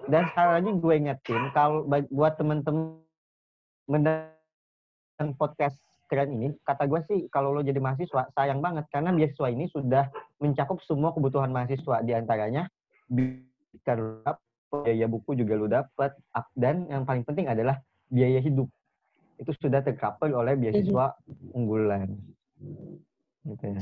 Dan 0.07 0.29
sekali 0.31 0.49
lagi 0.61 0.71
gue 0.79 0.93
ingetin 0.95 1.43
kalau 1.51 1.83
buat 1.87 2.39
temen-temen 2.39 3.01
mendengar 3.85 4.33
podcast 5.37 5.77
keren 6.05 6.37
ini 6.37 6.53
kata 6.61 6.85
gue 6.85 7.01
sih 7.09 7.19
kalau 7.33 7.49
lo 7.51 7.65
jadi 7.65 7.81
mahasiswa 7.81 8.29
sayang 8.37 8.61
banget. 8.61 8.85
Karena 8.93 9.11
beasiswa 9.11 9.49
ini 9.49 9.65
sudah 9.69 10.07
mencakup 10.39 10.79
semua 10.85 11.11
kebutuhan 11.11 11.49
mahasiswa. 11.49 12.01
Di 12.05 12.13
antaranya 12.13 12.69
bisa 13.09 13.97
biaya 14.71 15.07
buku 15.07 15.37
juga 15.37 15.53
lu 15.55 15.67
dapat 15.71 16.13
dan 16.55 16.85
yang 16.91 17.03
paling 17.07 17.23
penting 17.25 17.49
adalah 17.49 17.81
biaya 18.07 18.39
hidup. 18.39 18.69
Itu 19.35 19.51
sudah 19.59 19.83
tercover 19.83 20.31
oleh 20.31 20.55
beasiswa 20.55 21.17
unggulan. 21.51 22.15
Gitu 23.43 23.65
ya. 23.65 23.81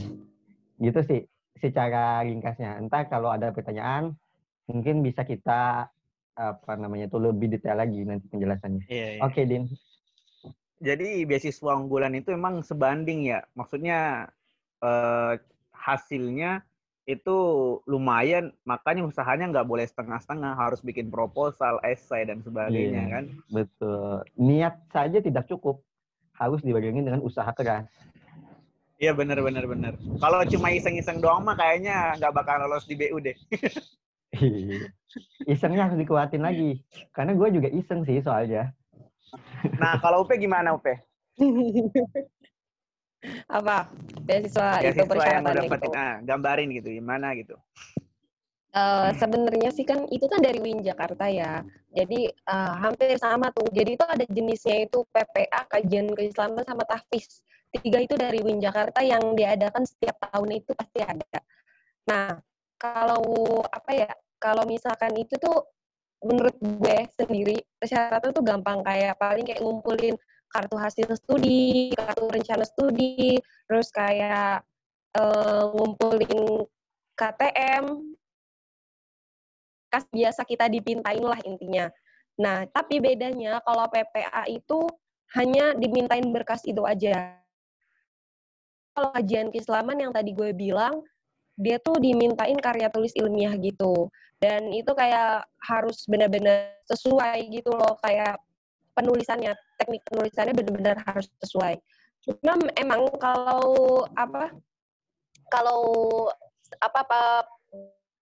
Gitu 0.81 0.99
sih 1.05 1.21
secara 1.59 2.23
ringkasnya. 2.25 2.79
Entah 2.81 3.05
kalau 3.09 3.33
ada 3.33 3.53
pertanyaan 3.53 4.15
mungkin 4.69 5.03
bisa 5.03 5.27
kita 5.27 5.91
apa 6.33 6.73
namanya 6.79 7.05
itu 7.05 7.17
lebih 7.21 7.53
detail 7.53 7.77
lagi 7.77 8.01
nanti 8.01 8.25
penjelasannya. 8.31 8.89
Iya, 8.89 9.07
iya. 9.17 9.21
oke 9.21 9.41
din. 9.45 9.69
Jadi 10.83 11.23
beasiswa 11.29 11.77
unggulan 11.77 12.17
itu 12.17 12.33
emang 12.33 12.65
sebanding 12.65 13.29
ya. 13.29 13.45
Maksudnya 13.53 14.27
eh, 14.81 15.33
hasilnya 15.71 16.65
itu 17.03 17.37
lumayan 17.83 18.55
makanya 18.63 19.03
usahanya 19.03 19.51
nggak 19.51 19.67
boleh 19.67 19.83
setengah-setengah 19.83 20.55
harus 20.55 20.79
bikin 20.79 21.11
proposal 21.11 21.75
esai 21.83 22.23
dan 22.23 22.39
sebagainya 22.39 23.03
iya, 23.03 23.13
kan? 23.19 23.23
betul. 23.51 24.23
Niat 24.39 24.79
saja 24.89 25.19
tidak 25.19 25.45
cukup. 25.51 25.83
Harus 26.33 26.65
dibarengin 26.65 27.05
dengan 27.05 27.21
usaha 27.21 27.51
keras 27.53 27.85
iya 29.03 29.11
benar 29.11 29.43
benar 29.43 29.67
benar 29.67 29.93
kalau 30.23 30.39
cuma 30.47 30.71
iseng-iseng 30.71 31.19
doang 31.19 31.43
mah 31.43 31.59
kayaknya 31.59 32.15
nggak 32.15 32.31
bakal 32.31 32.55
lolos 32.63 32.87
di 32.87 32.95
BU 32.95 33.19
deh 33.19 33.35
iya. 34.39 34.87
isengnya 35.51 35.91
harus 35.91 35.99
dikuatin 35.99 36.39
lagi 36.39 36.79
karena 37.11 37.35
gue 37.35 37.47
juga 37.59 37.67
iseng 37.75 38.07
sih 38.07 38.23
soalnya 38.23 38.71
nah 39.75 39.99
kalau 39.99 40.23
UP 40.23 40.31
gimana 40.39 40.71
UP 40.71 40.87
apa 43.47 43.87
beasiswa, 44.27 44.83
beasiswa 44.83 44.99
itu 44.99 45.03
persyaratannya 45.07 45.67
gitu. 45.71 45.89
Nah, 45.95 46.13
gambarin 46.27 46.69
gitu 46.75 46.89
gimana 46.91 47.31
gitu. 47.39 47.55
Uh, 48.73 49.13
sebenarnya 49.21 49.69
sih 49.69 49.85
kan 49.85 50.09
itu 50.09 50.25
kan 50.25 50.41
dari 50.41 50.59
Win 50.59 50.81
Jakarta 50.81 51.29
ya. 51.29 51.61
Jadi 51.93 52.27
uh, 52.49 52.73
hampir 52.81 53.15
sama 53.21 53.53
tuh. 53.53 53.69
Jadi 53.69 53.95
itu 53.95 54.05
ada 54.05 54.25
jenisnya 54.25 54.89
itu 54.89 55.05
PPA, 55.13 55.61
kajian 55.69 56.09
keislaman 56.17 56.65
sama 56.65 56.83
tahfiz. 56.89 57.45
Tiga 57.73 57.99
itu 58.05 58.13
dari 58.13 58.37
Win 58.45 58.61
Jakarta 58.61 59.01
yang 59.01 59.33
diadakan 59.33 59.81
setiap 59.81 60.21
tahun 60.29 60.61
itu 60.61 60.71
pasti 60.77 61.01
ada. 61.01 61.39
Nah, 62.05 62.37
kalau 62.77 63.25
apa 63.65 63.91
ya? 63.91 64.11
Kalau 64.37 64.67
misalkan 64.67 65.15
itu 65.17 65.39
tuh 65.39 65.73
menurut 66.21 66.55
gue 66.59 66.97
sendiri 67.15 67.57
persyaratan 67.79 68.31
tuh 68.31 68.43
gampang 68.43 68.83
kayak 68.83 69.15
paling 69.17 69.47
kayak 69.47 69.63
ngumpulin 69.63 70.15
kartu 70.53 70.77
hasil 70.77 71.09
studi, 71.17 71.89
kartu 71.97 72.29
rencana 72.29 72.61
studi, 72.61 73.41
terus 73.65 73.89
kayak 73.89 74.61
uh, 75.17 75.65
ngumpulin 75.73 76.67
KTM, 77.17 78.13
kas 79.89 80.05
biasa 80.13 80.45
kita 80.45 80.69
dipintain 80.69 81.21
lah 81.25 81.41
intinya. 81.41 81.89
Nah, 82.37 82.65
tapi 82.69 82.97
bedanya 83.01 83.61
kalau 83.65 83.85
PPA 83.89 84.45
itu 84.49 84.85
hanya 85.37 85.73
dimintain 85.77 86.25
berkas 86.33 86.65
itu 86.65 86.81
aja. 86.85 87.42
Kalau 88.93 89.09
kajian 89.17 89.49
keislaman 89.49 89.97
yang 89.97 90.13
tadi 90.13 90.37
gue 90.37 90.53
bilang, 90.53 91.01
dia 91.57 91.77
tuh 91.81 91.97
dimintain 91.97 92.57
karya 92.57 92.89
tulis 92.93 93.13
ilmiah 93.17 93.53
gitu. 93.57 94.09
Dan 94.37 94.69
itu 94.69 94.93
kayak 94.93 95.49
harus 95.65 96.05
benar-benar 96.05 96.77
sesuai 96.89 97.47
gitu 97.49 97.73
loh, 97.73 97.97
kayak 98.05 98.37
penulisannya, 98.93 99.57
teknik 99.81 100.05
penulisannya 100.05 100.53
benar-benar 100.53 100.97
harus 101.09 101.25
sesuai. 101.41 101.79
Cuma 102.23 102.55
emang 102.77 103.09
kalau 103.17 104.05
apa 104.15 104.53
kalau 105.51 105.81
apa 106.79 106.99
apa 107.05 107.21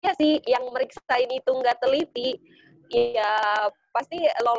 ya 0.01 0.13
sih 0.17 0.41
yang 0.47 0.65
meriksa 0.73 1.15
ini 1.17 1.41
tuh 1.45 1.59
nggak 1.59 1.77
teliti, 1.81 2.37
ya 2.91 3.67
pasti 3.93 4.21
lo 4.41 4.55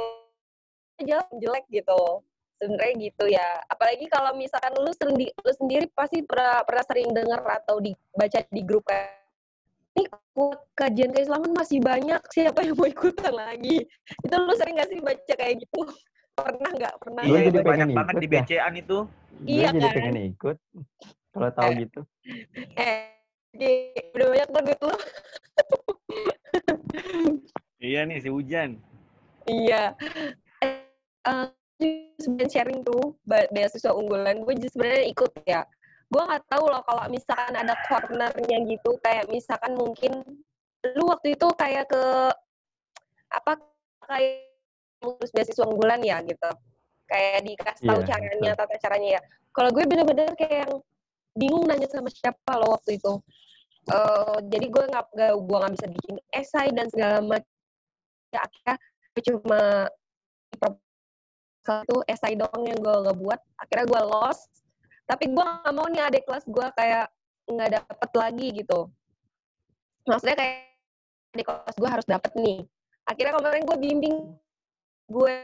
jelek 1.02 1.66
gitu 1.72 2.22
sebenarnya 2.62 2.94
gitu 3.10 3.24
ya. 3.26 3.48
Apalagi 3.66 4.06
kalau 4.06 4.30
misalkan 4.38 4.70
lu 4.78 4.92
sendiri 4.94 5.34
lu 5.34 5.52
sendiri 5.58 5.84
pasti 5.90 6.22
pernah 6.22 6.62
pernah 6.62 6.84
sering 6.86 7.10
dengar 7.10 7.42
atau 7.42 7.82
dibaca 7.82 8.38
di 8.46 8.62
grup 8.62 8.86
kayak 8.86 9.18
ini 9.92 10.08
kajian 10.72 11.12
keislaman 11.12 11.52
masih 11.52 11.82
banyak 11.84 12.22
siapa 12.32 12.64
yang 12.64 12.78
mau 12.78 12.88
ikutan 12.88 13.34
lagi? 13.34 13.84
Itu 14.24 14.34
lu 14.40 14.54
sering 14.56 14.80
gak 14.80 14.88
sih 14.88 14.98
baca 15.02 15.34
kayak 15.36 15.54
gitu? 15.66 15.80
Pernah 16.38 16.70
nggak? 16.72 16.94
Pernah 16.96 17.22
iya, 17.28 17.38
jadi 17.44 17.58
banyak 17.60 17.66
pengen 17.68 17.88
banget 17.92 18.14
ikut 18.16 18.22
di 18.22 18.28
ya. 18.30 18.40
BCAan 18.40 18.74
itu. 18.80 18.98
Iya 19.42 19.66
gue 19.68 19.74
jadi 19.76 19.84
kan? 19.84 19.96
pengen 19.98 20.16
ikut 20.32 20.56
kalau 21.34 21.50
tahu 21.52 21.68
Eh. 21.68 21.76
gitu. 21.84 22.00
Eh 22.80 22.96
udah 24.16 24.28
banyak 24.32 24.50
banget 24.54 24.78
lu. 24.80 24.96
Iya 27.82 28.00
nih 28.08 28.18
si 28.22 28.30
hujan 28.32 28.80
iya. 29.46 29.94
Eh, 30.62 30.86
eh, 31.26 31.46
sebenarnya 32.18 32.50
sharing 32.50 32.80
tuh 32.82 33.16
beasiswa 33.26 33.92
unggulan 33.92 34.42
gue 34.42 34.54
sebenarnya 34.68 35.04
ikut 35.10 35.30
ya. 35.44 35.62
Gue 36.12 36.22
nggak 36.28 36.44
tahu 36.48 36.64
loh 36.68 36.82
kalau 36.84 37.08
misalkan 37.08 37.54
ada 37.56 37.74
cornernya 37.88 38.58
gitu 38.68 39.00
kayak 39.00 39.28
misalkan 39.32 39.72
mungkin 39.74 40.12
lu 40.92 41.04
waktu 41.08 41.38
itu 41.38 41.46
kayak 41.56 41.88
ke 41.88 42.02
apa 43.32 43.56
kayak 44.04 44.52
ngurus 45.00 45.30
beasiswa 45.32 45.64
unggulan 45.64 46.00
ya 46.04 46.20
gitu. 46.22 46.50
Kayak 47.08 47.44
dikasih 47.44 47.84
tahu 47.88 48.00
Iya, 48.02 48.08
caranya 48.08 48.52
tata 48.56 48.76
caranya 48.80 49.08
ya. 49.18 49.20
Kalau 49.52 49.70
gue 49.72 49.84
bener-bener 49.84 50.32
kayak 50.36 50.68
yang 50.68 50.74
bingung 51.36 51.64
nanya 51.64 51.88
sama 51.88 52.08
siapa 52.12 52.52
lo 52.60 52.76
waktu 52.76 52.96
itu. 53.00 53.12
Eh, 53.90 54.36
jadi 54.46 54.66
gue 54.70 54.84
nggak 54.94 55.04
nggak- 55.16 55.36
gue 55.42 55.56
nggak 55.58 55.72
bisa 55.74 55.86
bikin 55.90 56.16
esai 56.30 56.68
dan 56.70 56.86
segala 56.92 57.18
macam. 57.20 57.52
Ya 58.32 58.40
akhirnya 58.46 58.74
gue 59.12 59.22
cuma 59.28 59.60
satu 61.62 62.02
esai 62.10 62.34
doang 62.34 62.66
yang 62.66 62.78
gue 62.78 62.94
nggak 63.06 63.18
buat 63.18 63.40
akhirnya 63.58 63.86
gue 63.86 64.02
lost. 64.06 64.50
Tapi 65.06 65.30
gue 65.30 65.44
nggak 65.44 65.74
mau 65.74 65.86
nih 65.90 66.02
adik 66.06 66.22
kelas 66.26 66.44
gue 66.46 66.66
kayak 66.78 67.06
nggak 67.46 67.70
dapet 67.78 68.10
lagi 68.14 68.46
gitu. 68.62 68.80
Maksudnya 70.06 70.36
kayak 70.38 70.56
adik 71.34 71.46
kelas 71.46 71.76
gue 71.78 71.90
harus 71.90 72.06
dapet 72.06 72.32
nih. 72.38 72.58
Akhirnya 73.06 73.32
kemarin 73.38 73.62
gue 73.66 73.78
bimbing 73.78 74.16
gue 75.10 75.36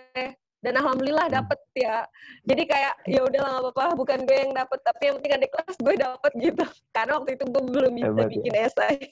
dan 0.59 0.75
alhamdulillah 0.75 1.31
dapet 1.31 1.59
ya. 1.79 2.03
Jadi 2.43 2.63
kayak 2.67 2.95
ya 3.07 3.23
udahlah 3.23 3.51
nggak 3.63 3.75
apa-apa 3.75 3.95
bukan 3.95 4.19
gue 4.27 4.37
yang 4.37 4.53
dapet 4.55 4.79
tapi 4.83 5.03
yang 5.11 5.15
penting 5.23 5.35
adik 5.39 5.51
kelas 5.55 5.77
gue 5.79 5.95
dapet 5.95 6.33
gitu. 6.39 6.65
Karena 6.97 7.13
waktu 7.23 7.31
itu 7.39 7.45
gue 7.47 7.63
belum 7.63 7.93
bisa 7.95 8.11
Hebat 8.11 8.27
ya. 8.27 8.31
bikin 8.35 8.55
esai. 8.59 8.99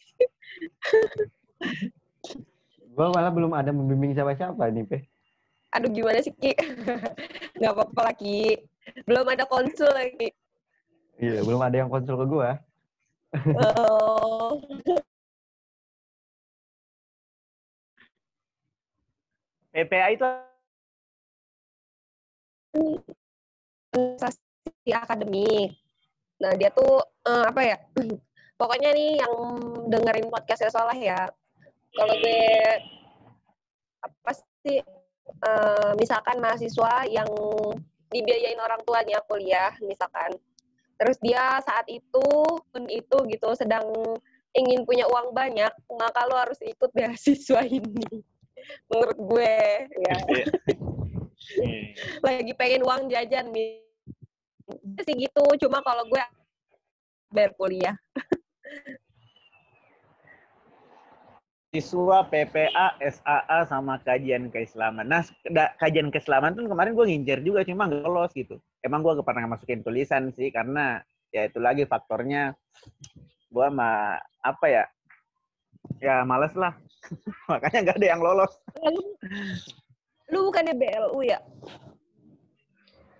Gue 2.96 3.12
malah 3.12 3.28
belum 3.28 3.52
ada 3.52 3.76
membimbing 3.76 4.16
siapa-siapa 4.16 4.72
nih 4.72 4.88
Pe. 4.88 4.98
Aduh 5.76 5.90
gimana 5.92 6.24
sih 6.24 6.32
Ki 6.32 6.56
nggak 7.60 7.72
apa-apa 7.72 8.00
lah 8.00 8.14
Ki 8.16 8.56
belum 9.04 9.26
ada 9.28 9.44
konsul 9.44 9.92
lagi 9.92 10.32
iya 11.20 11.44
belum 11.44 11.60
ada 11.60 11.76
yang 11.84 11.90
konsul 11.92 12.16
ke 12.16 12.26
gue 12.26 12.50
oh. 13.60 14.56
PPA 19.76 20.08
itu 20.16 20.24
organisasi 23.92 24.92
akademik. 24.92 25.76
Nah, 26.40 26.52
dia 26.56 26.72
tuh 26.72 27.04
eh, 27.28 27.44
apa 27.44 27.60
ya? 27.60 27.76
Pokoknya 28.60 28.96
nih 28.96 29.20
yang 29.20 29.34
dengerin 29.92 30.32
podcastnya 30.32 30.72
Soleh 30.72 30.96
ya. 30.96 31.28
Kalau 31.92 32.14
gue 32.16 32.44
apa 34.00 34.30
sih 34.64 34.80
eh, 35.26 35.90
misalkan 35.98 36.38
mahasiswa 36.38 37.08
yang 37.08 37.28
dibiayain 38.10 38.60
orang 38.60 38.80
tuanya 38.86 39.18
kuliah 39.26 39.74
misalkan. 39.82 40.34
Terus 40.96 41.20
dia 41.20 41.60
saat 41.60 41.84
itu 41.92 42.28
pun 42.72 42.84
itu 42.88 43.16
gitu 43.28 43.48
sedang 43.52 43.84
ingin 44.56 44.88
punya 44.88 45.04
uang 45.12 45.36
banyak, 45.36 45.68
maka 45.92 46.24
lo 46.24 46.40
harus 46.40 46.56
ikut 46.64 46.88
beasiswa 46.96 47.60
ini. 47.78 48.24
Menurut 48.88 49.18
gue 49.20 49.56
ya 49.86 50.16
lagi 52.26 52.52
pengen 52.58 52.82
uang 52.82 53.06
jajan 53.12 53.54
nih 53.54 53.86
sih 55.06 55.14
gitu 55.14 55.44
cuma 55.66 55.78
kalau 55.86 56.02
gue 56.10 56.22
bayar 57.30 57.54
kuliah 57.54 57.94
siswa 61.76 62.24
PPA, 62.24 62.96
SAA 63.04 63.68
sama 63.68 64.00
kajian 64.00 64.48
keislaman. 64.48 65.04
Nah, 65.04 65.20
kajian 65.76 66.08
keislaman 66.08 66.56
tuh 66.56 66.64
kemarin 66.64 66.96
gue 66.96 67.04
ngincer 67.04 67.44
juga 67.44 67.60
cuma 67.68 67.84
nggak 67.84 68.08
lolos 68.08 68.32
gitu. 68.32 68.56
Emang 68.80 69.04
gue 69.04 69.20
pernah 69.20 69.44
masukin 69.44 69.84
tulisan 69.84 70.32
sih 70.32 70.48
karena 70.48 71.04
ya 71.34 71.44
itu 71.44 71.60
lagi 71.60 71.84
faktornya 71.84 72.56
gue 73.52 73.66
mah 73.68 74.16
apa 74.40 74.66
ya 74.72 74.84
ya 76.00 76.24
males 76.24 76.56
lah 76.56 76.72
makanya 77.50 77.78
nggak 77.84 77.98
ada 78.00 78.08
yang 78.16 78.22
lolos 78.24 78.52
lu, 78.80 79.02
lu 80.32 80.38
bukannya 80.50 80.74
BLU 80.74 81.20
ya 81.28 81.38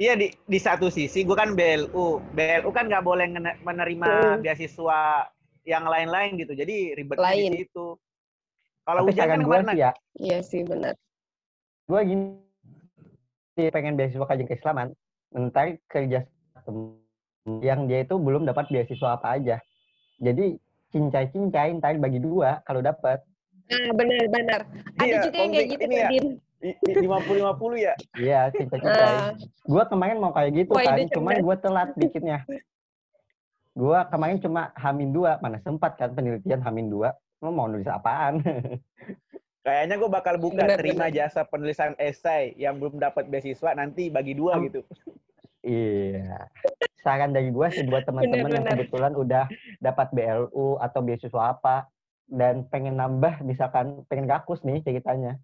iya 0.01 0.17
di 0.17 0.33
di 0.33 0.59
satu 0.61 0.89
sisi 0.89 1.29
gue 1.29 1.37
kan 1.37 1.53
BLU 1.53 2.21
BLU 2.33 2.71
kan 2.73 2.89
nggak 2.89 3.05
boleh 3.05 3.27
menerima 3.65 4.07
Hmm. 4.07 4.41
beasiswa 4.41 5.29
yang 5.67 5.85
lain-lain 5.85 6.39
gitu 6.39 6.55
jadi 6.55 6.95
Lain. 7.19 7.51
di 7.53 7.67
situ 7.67 7.99
kalau 8.87 9.03
tapi 9.03 9.11
hujan 9.13 9.27
kan 9.29 9.41
gue 9.43 9.59
sih 9.67 9.79
ya 9.83 9.91
iya 10.23 10.39
sih 10.41 10.63
benar. 10.63 10.95
gue 11.91 12.01
gini 12.07 13.69
pengen 13.75 13.99
beasiswa 13.99 14.27
kajian 14.27 14.49
keislaman 14.49 14.89
ntar 15.35 15.77
kerja 15.91 16.23
yang 17.63 17.87
dia 17.87 18.03
itu 18.03 18.15
belum 18.19 18.43
dapat 18.43 18.67
beasiswa 18.71 19.19
apa 19.19 19.39
aja. 19.39 19.63
Jadi 20.19 20.59
cincai-cincai 20.91 21.79
ntar 21.79 21.95
bagi 22.03 22.19
dua 22.19 22.63
kalau 22.67 22.81
dapat 22.83 23.23
nah 23.67 23.91
benar 23.95 24.23
benar. 24.31 24.61
Ada 24.99 25.07
Iya, 25.07 25.19
juga 25.27 25.37
yang 25.43 25.53
kayak 25.53 25.69
gitu 25.75 25.85
ya. 25.91 26.09
Din. 26.11 26.27
lima 27.03 27.19
puluh 27.23 27.39
lima 27.43 27.55
puluh 27.55 27.79
ya? 27.79 27.95
Iya 28.19 28.51
cincai-cincai. 28.55 29.15
Ah, 29.19 29.31
gue 29.67 29.83
kemarin 29.91 30.17
mau 30.23 30.31
kayak 30.35 30.51
gitu 30.55 30.73
Wah, 30.75 30.83
kan 30.87 31.07
cuman 31.11 31.35
gue 31.43 31.57
telat 31.63 31.89
bikinnya 31.99 32.39
gue 33.77 33.99
kemarin 34.09 34.41
cuma 34.41 34.73
hamin 34.81 35.13
dua 35.13 35.37
mana 35.45 35.61
sempat 35.61 36.01
kan 36.01 36.17
penelitian 36.17 36.65
hamin 36.65 36.89
dua 36.89 37.13
lo 37.47 37.55
mau 37.55 37.71
nulis 37.71 37.87
apaan 37.87 38.43
Kayaknya 39.67 39.99
gue 39.99 40.07
bakal 40.07 40.35
buka 40.39 40.63
Benar, 40.63 40.79
terima 40.79 41.11
jasa 41.11 41.43
penulisan 41.43 41.99
esai 41.99 42.55
yang 42.55 42.79
belum 42.79 43.03
dapat 43.03 43.27
beasiswa 43.27 43.75
nanti 43.75 44.07
bagi 44.07 44.39
dua 44.39 44.55
Hmm. 44.55 44.71
gitu. 44.71 44.81
Iya. 45.67 46.47
Saran 47.03 47.35
dari 47.35 47.51
gue 47.51 47.67
sih 47.75 47.83
buat 47.83 48.07
teman-teman 48.07 48.63
yang 48.63 48.63
kebetulan 48.63 49.19
udah 49.19 49.51
dapat 49.83 50.15
BLU 50.15 50.79
atau 50.79 51.03
beasiswa 51.03 51.51
apa 51.51 51.91
dan 52.31 52.63
pengen 52.71 52.95
nambah 52.95 53.43
misalkan 53.43 54.07
pengen 54.07 54.31
kakus 54.31 54.63
nih 54.63 54.87
ceritanya. 54.87 55.35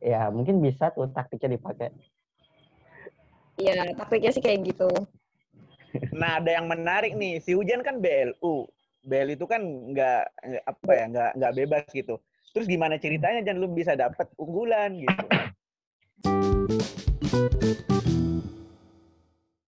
Ya 0.00 0.32
mungkin 0.32 0.64
bisa 0.64 0.88
tuh 0.96 1.12
taktiknya 1.12 1.60
dipakai. 1.60 1.92
iya 3.60 3.92
taktiknya 3.92 4.32
sih 4.32 4.40
kayak 4.40 4.64
gitu 4.64 4.88
Nah 6.16 6.40
ada 6.40 6.56
yang 6.56 6.72
menarik 6.72 7.12
nih, 7.12 7.36
si 7.36 7.52
Hujan 7.52 7.84
kan 7.84 8.00
BLU. 8.00 8.64
BL 9.02 9.34
itu 9.34 9.44
kan 9.50 9.62
nggak 9.62 10.22
apa 10.62 10.90
ya 10.94 11.04
nggak 11.10 11.30
nggak 11.38 11.54
bebas 11.58 11.84
gitu. 11.90 12.14
Terus 12.52 12.66
gimana 12.68 13.00
ceritanya 13.00 13.42
dan 13.42 13.58
lu 13.58 13.66
bisa 13.70 13.98
dapat 13.98 14.28
unggulan 14.38 14.94
gitu? 15.02 15.24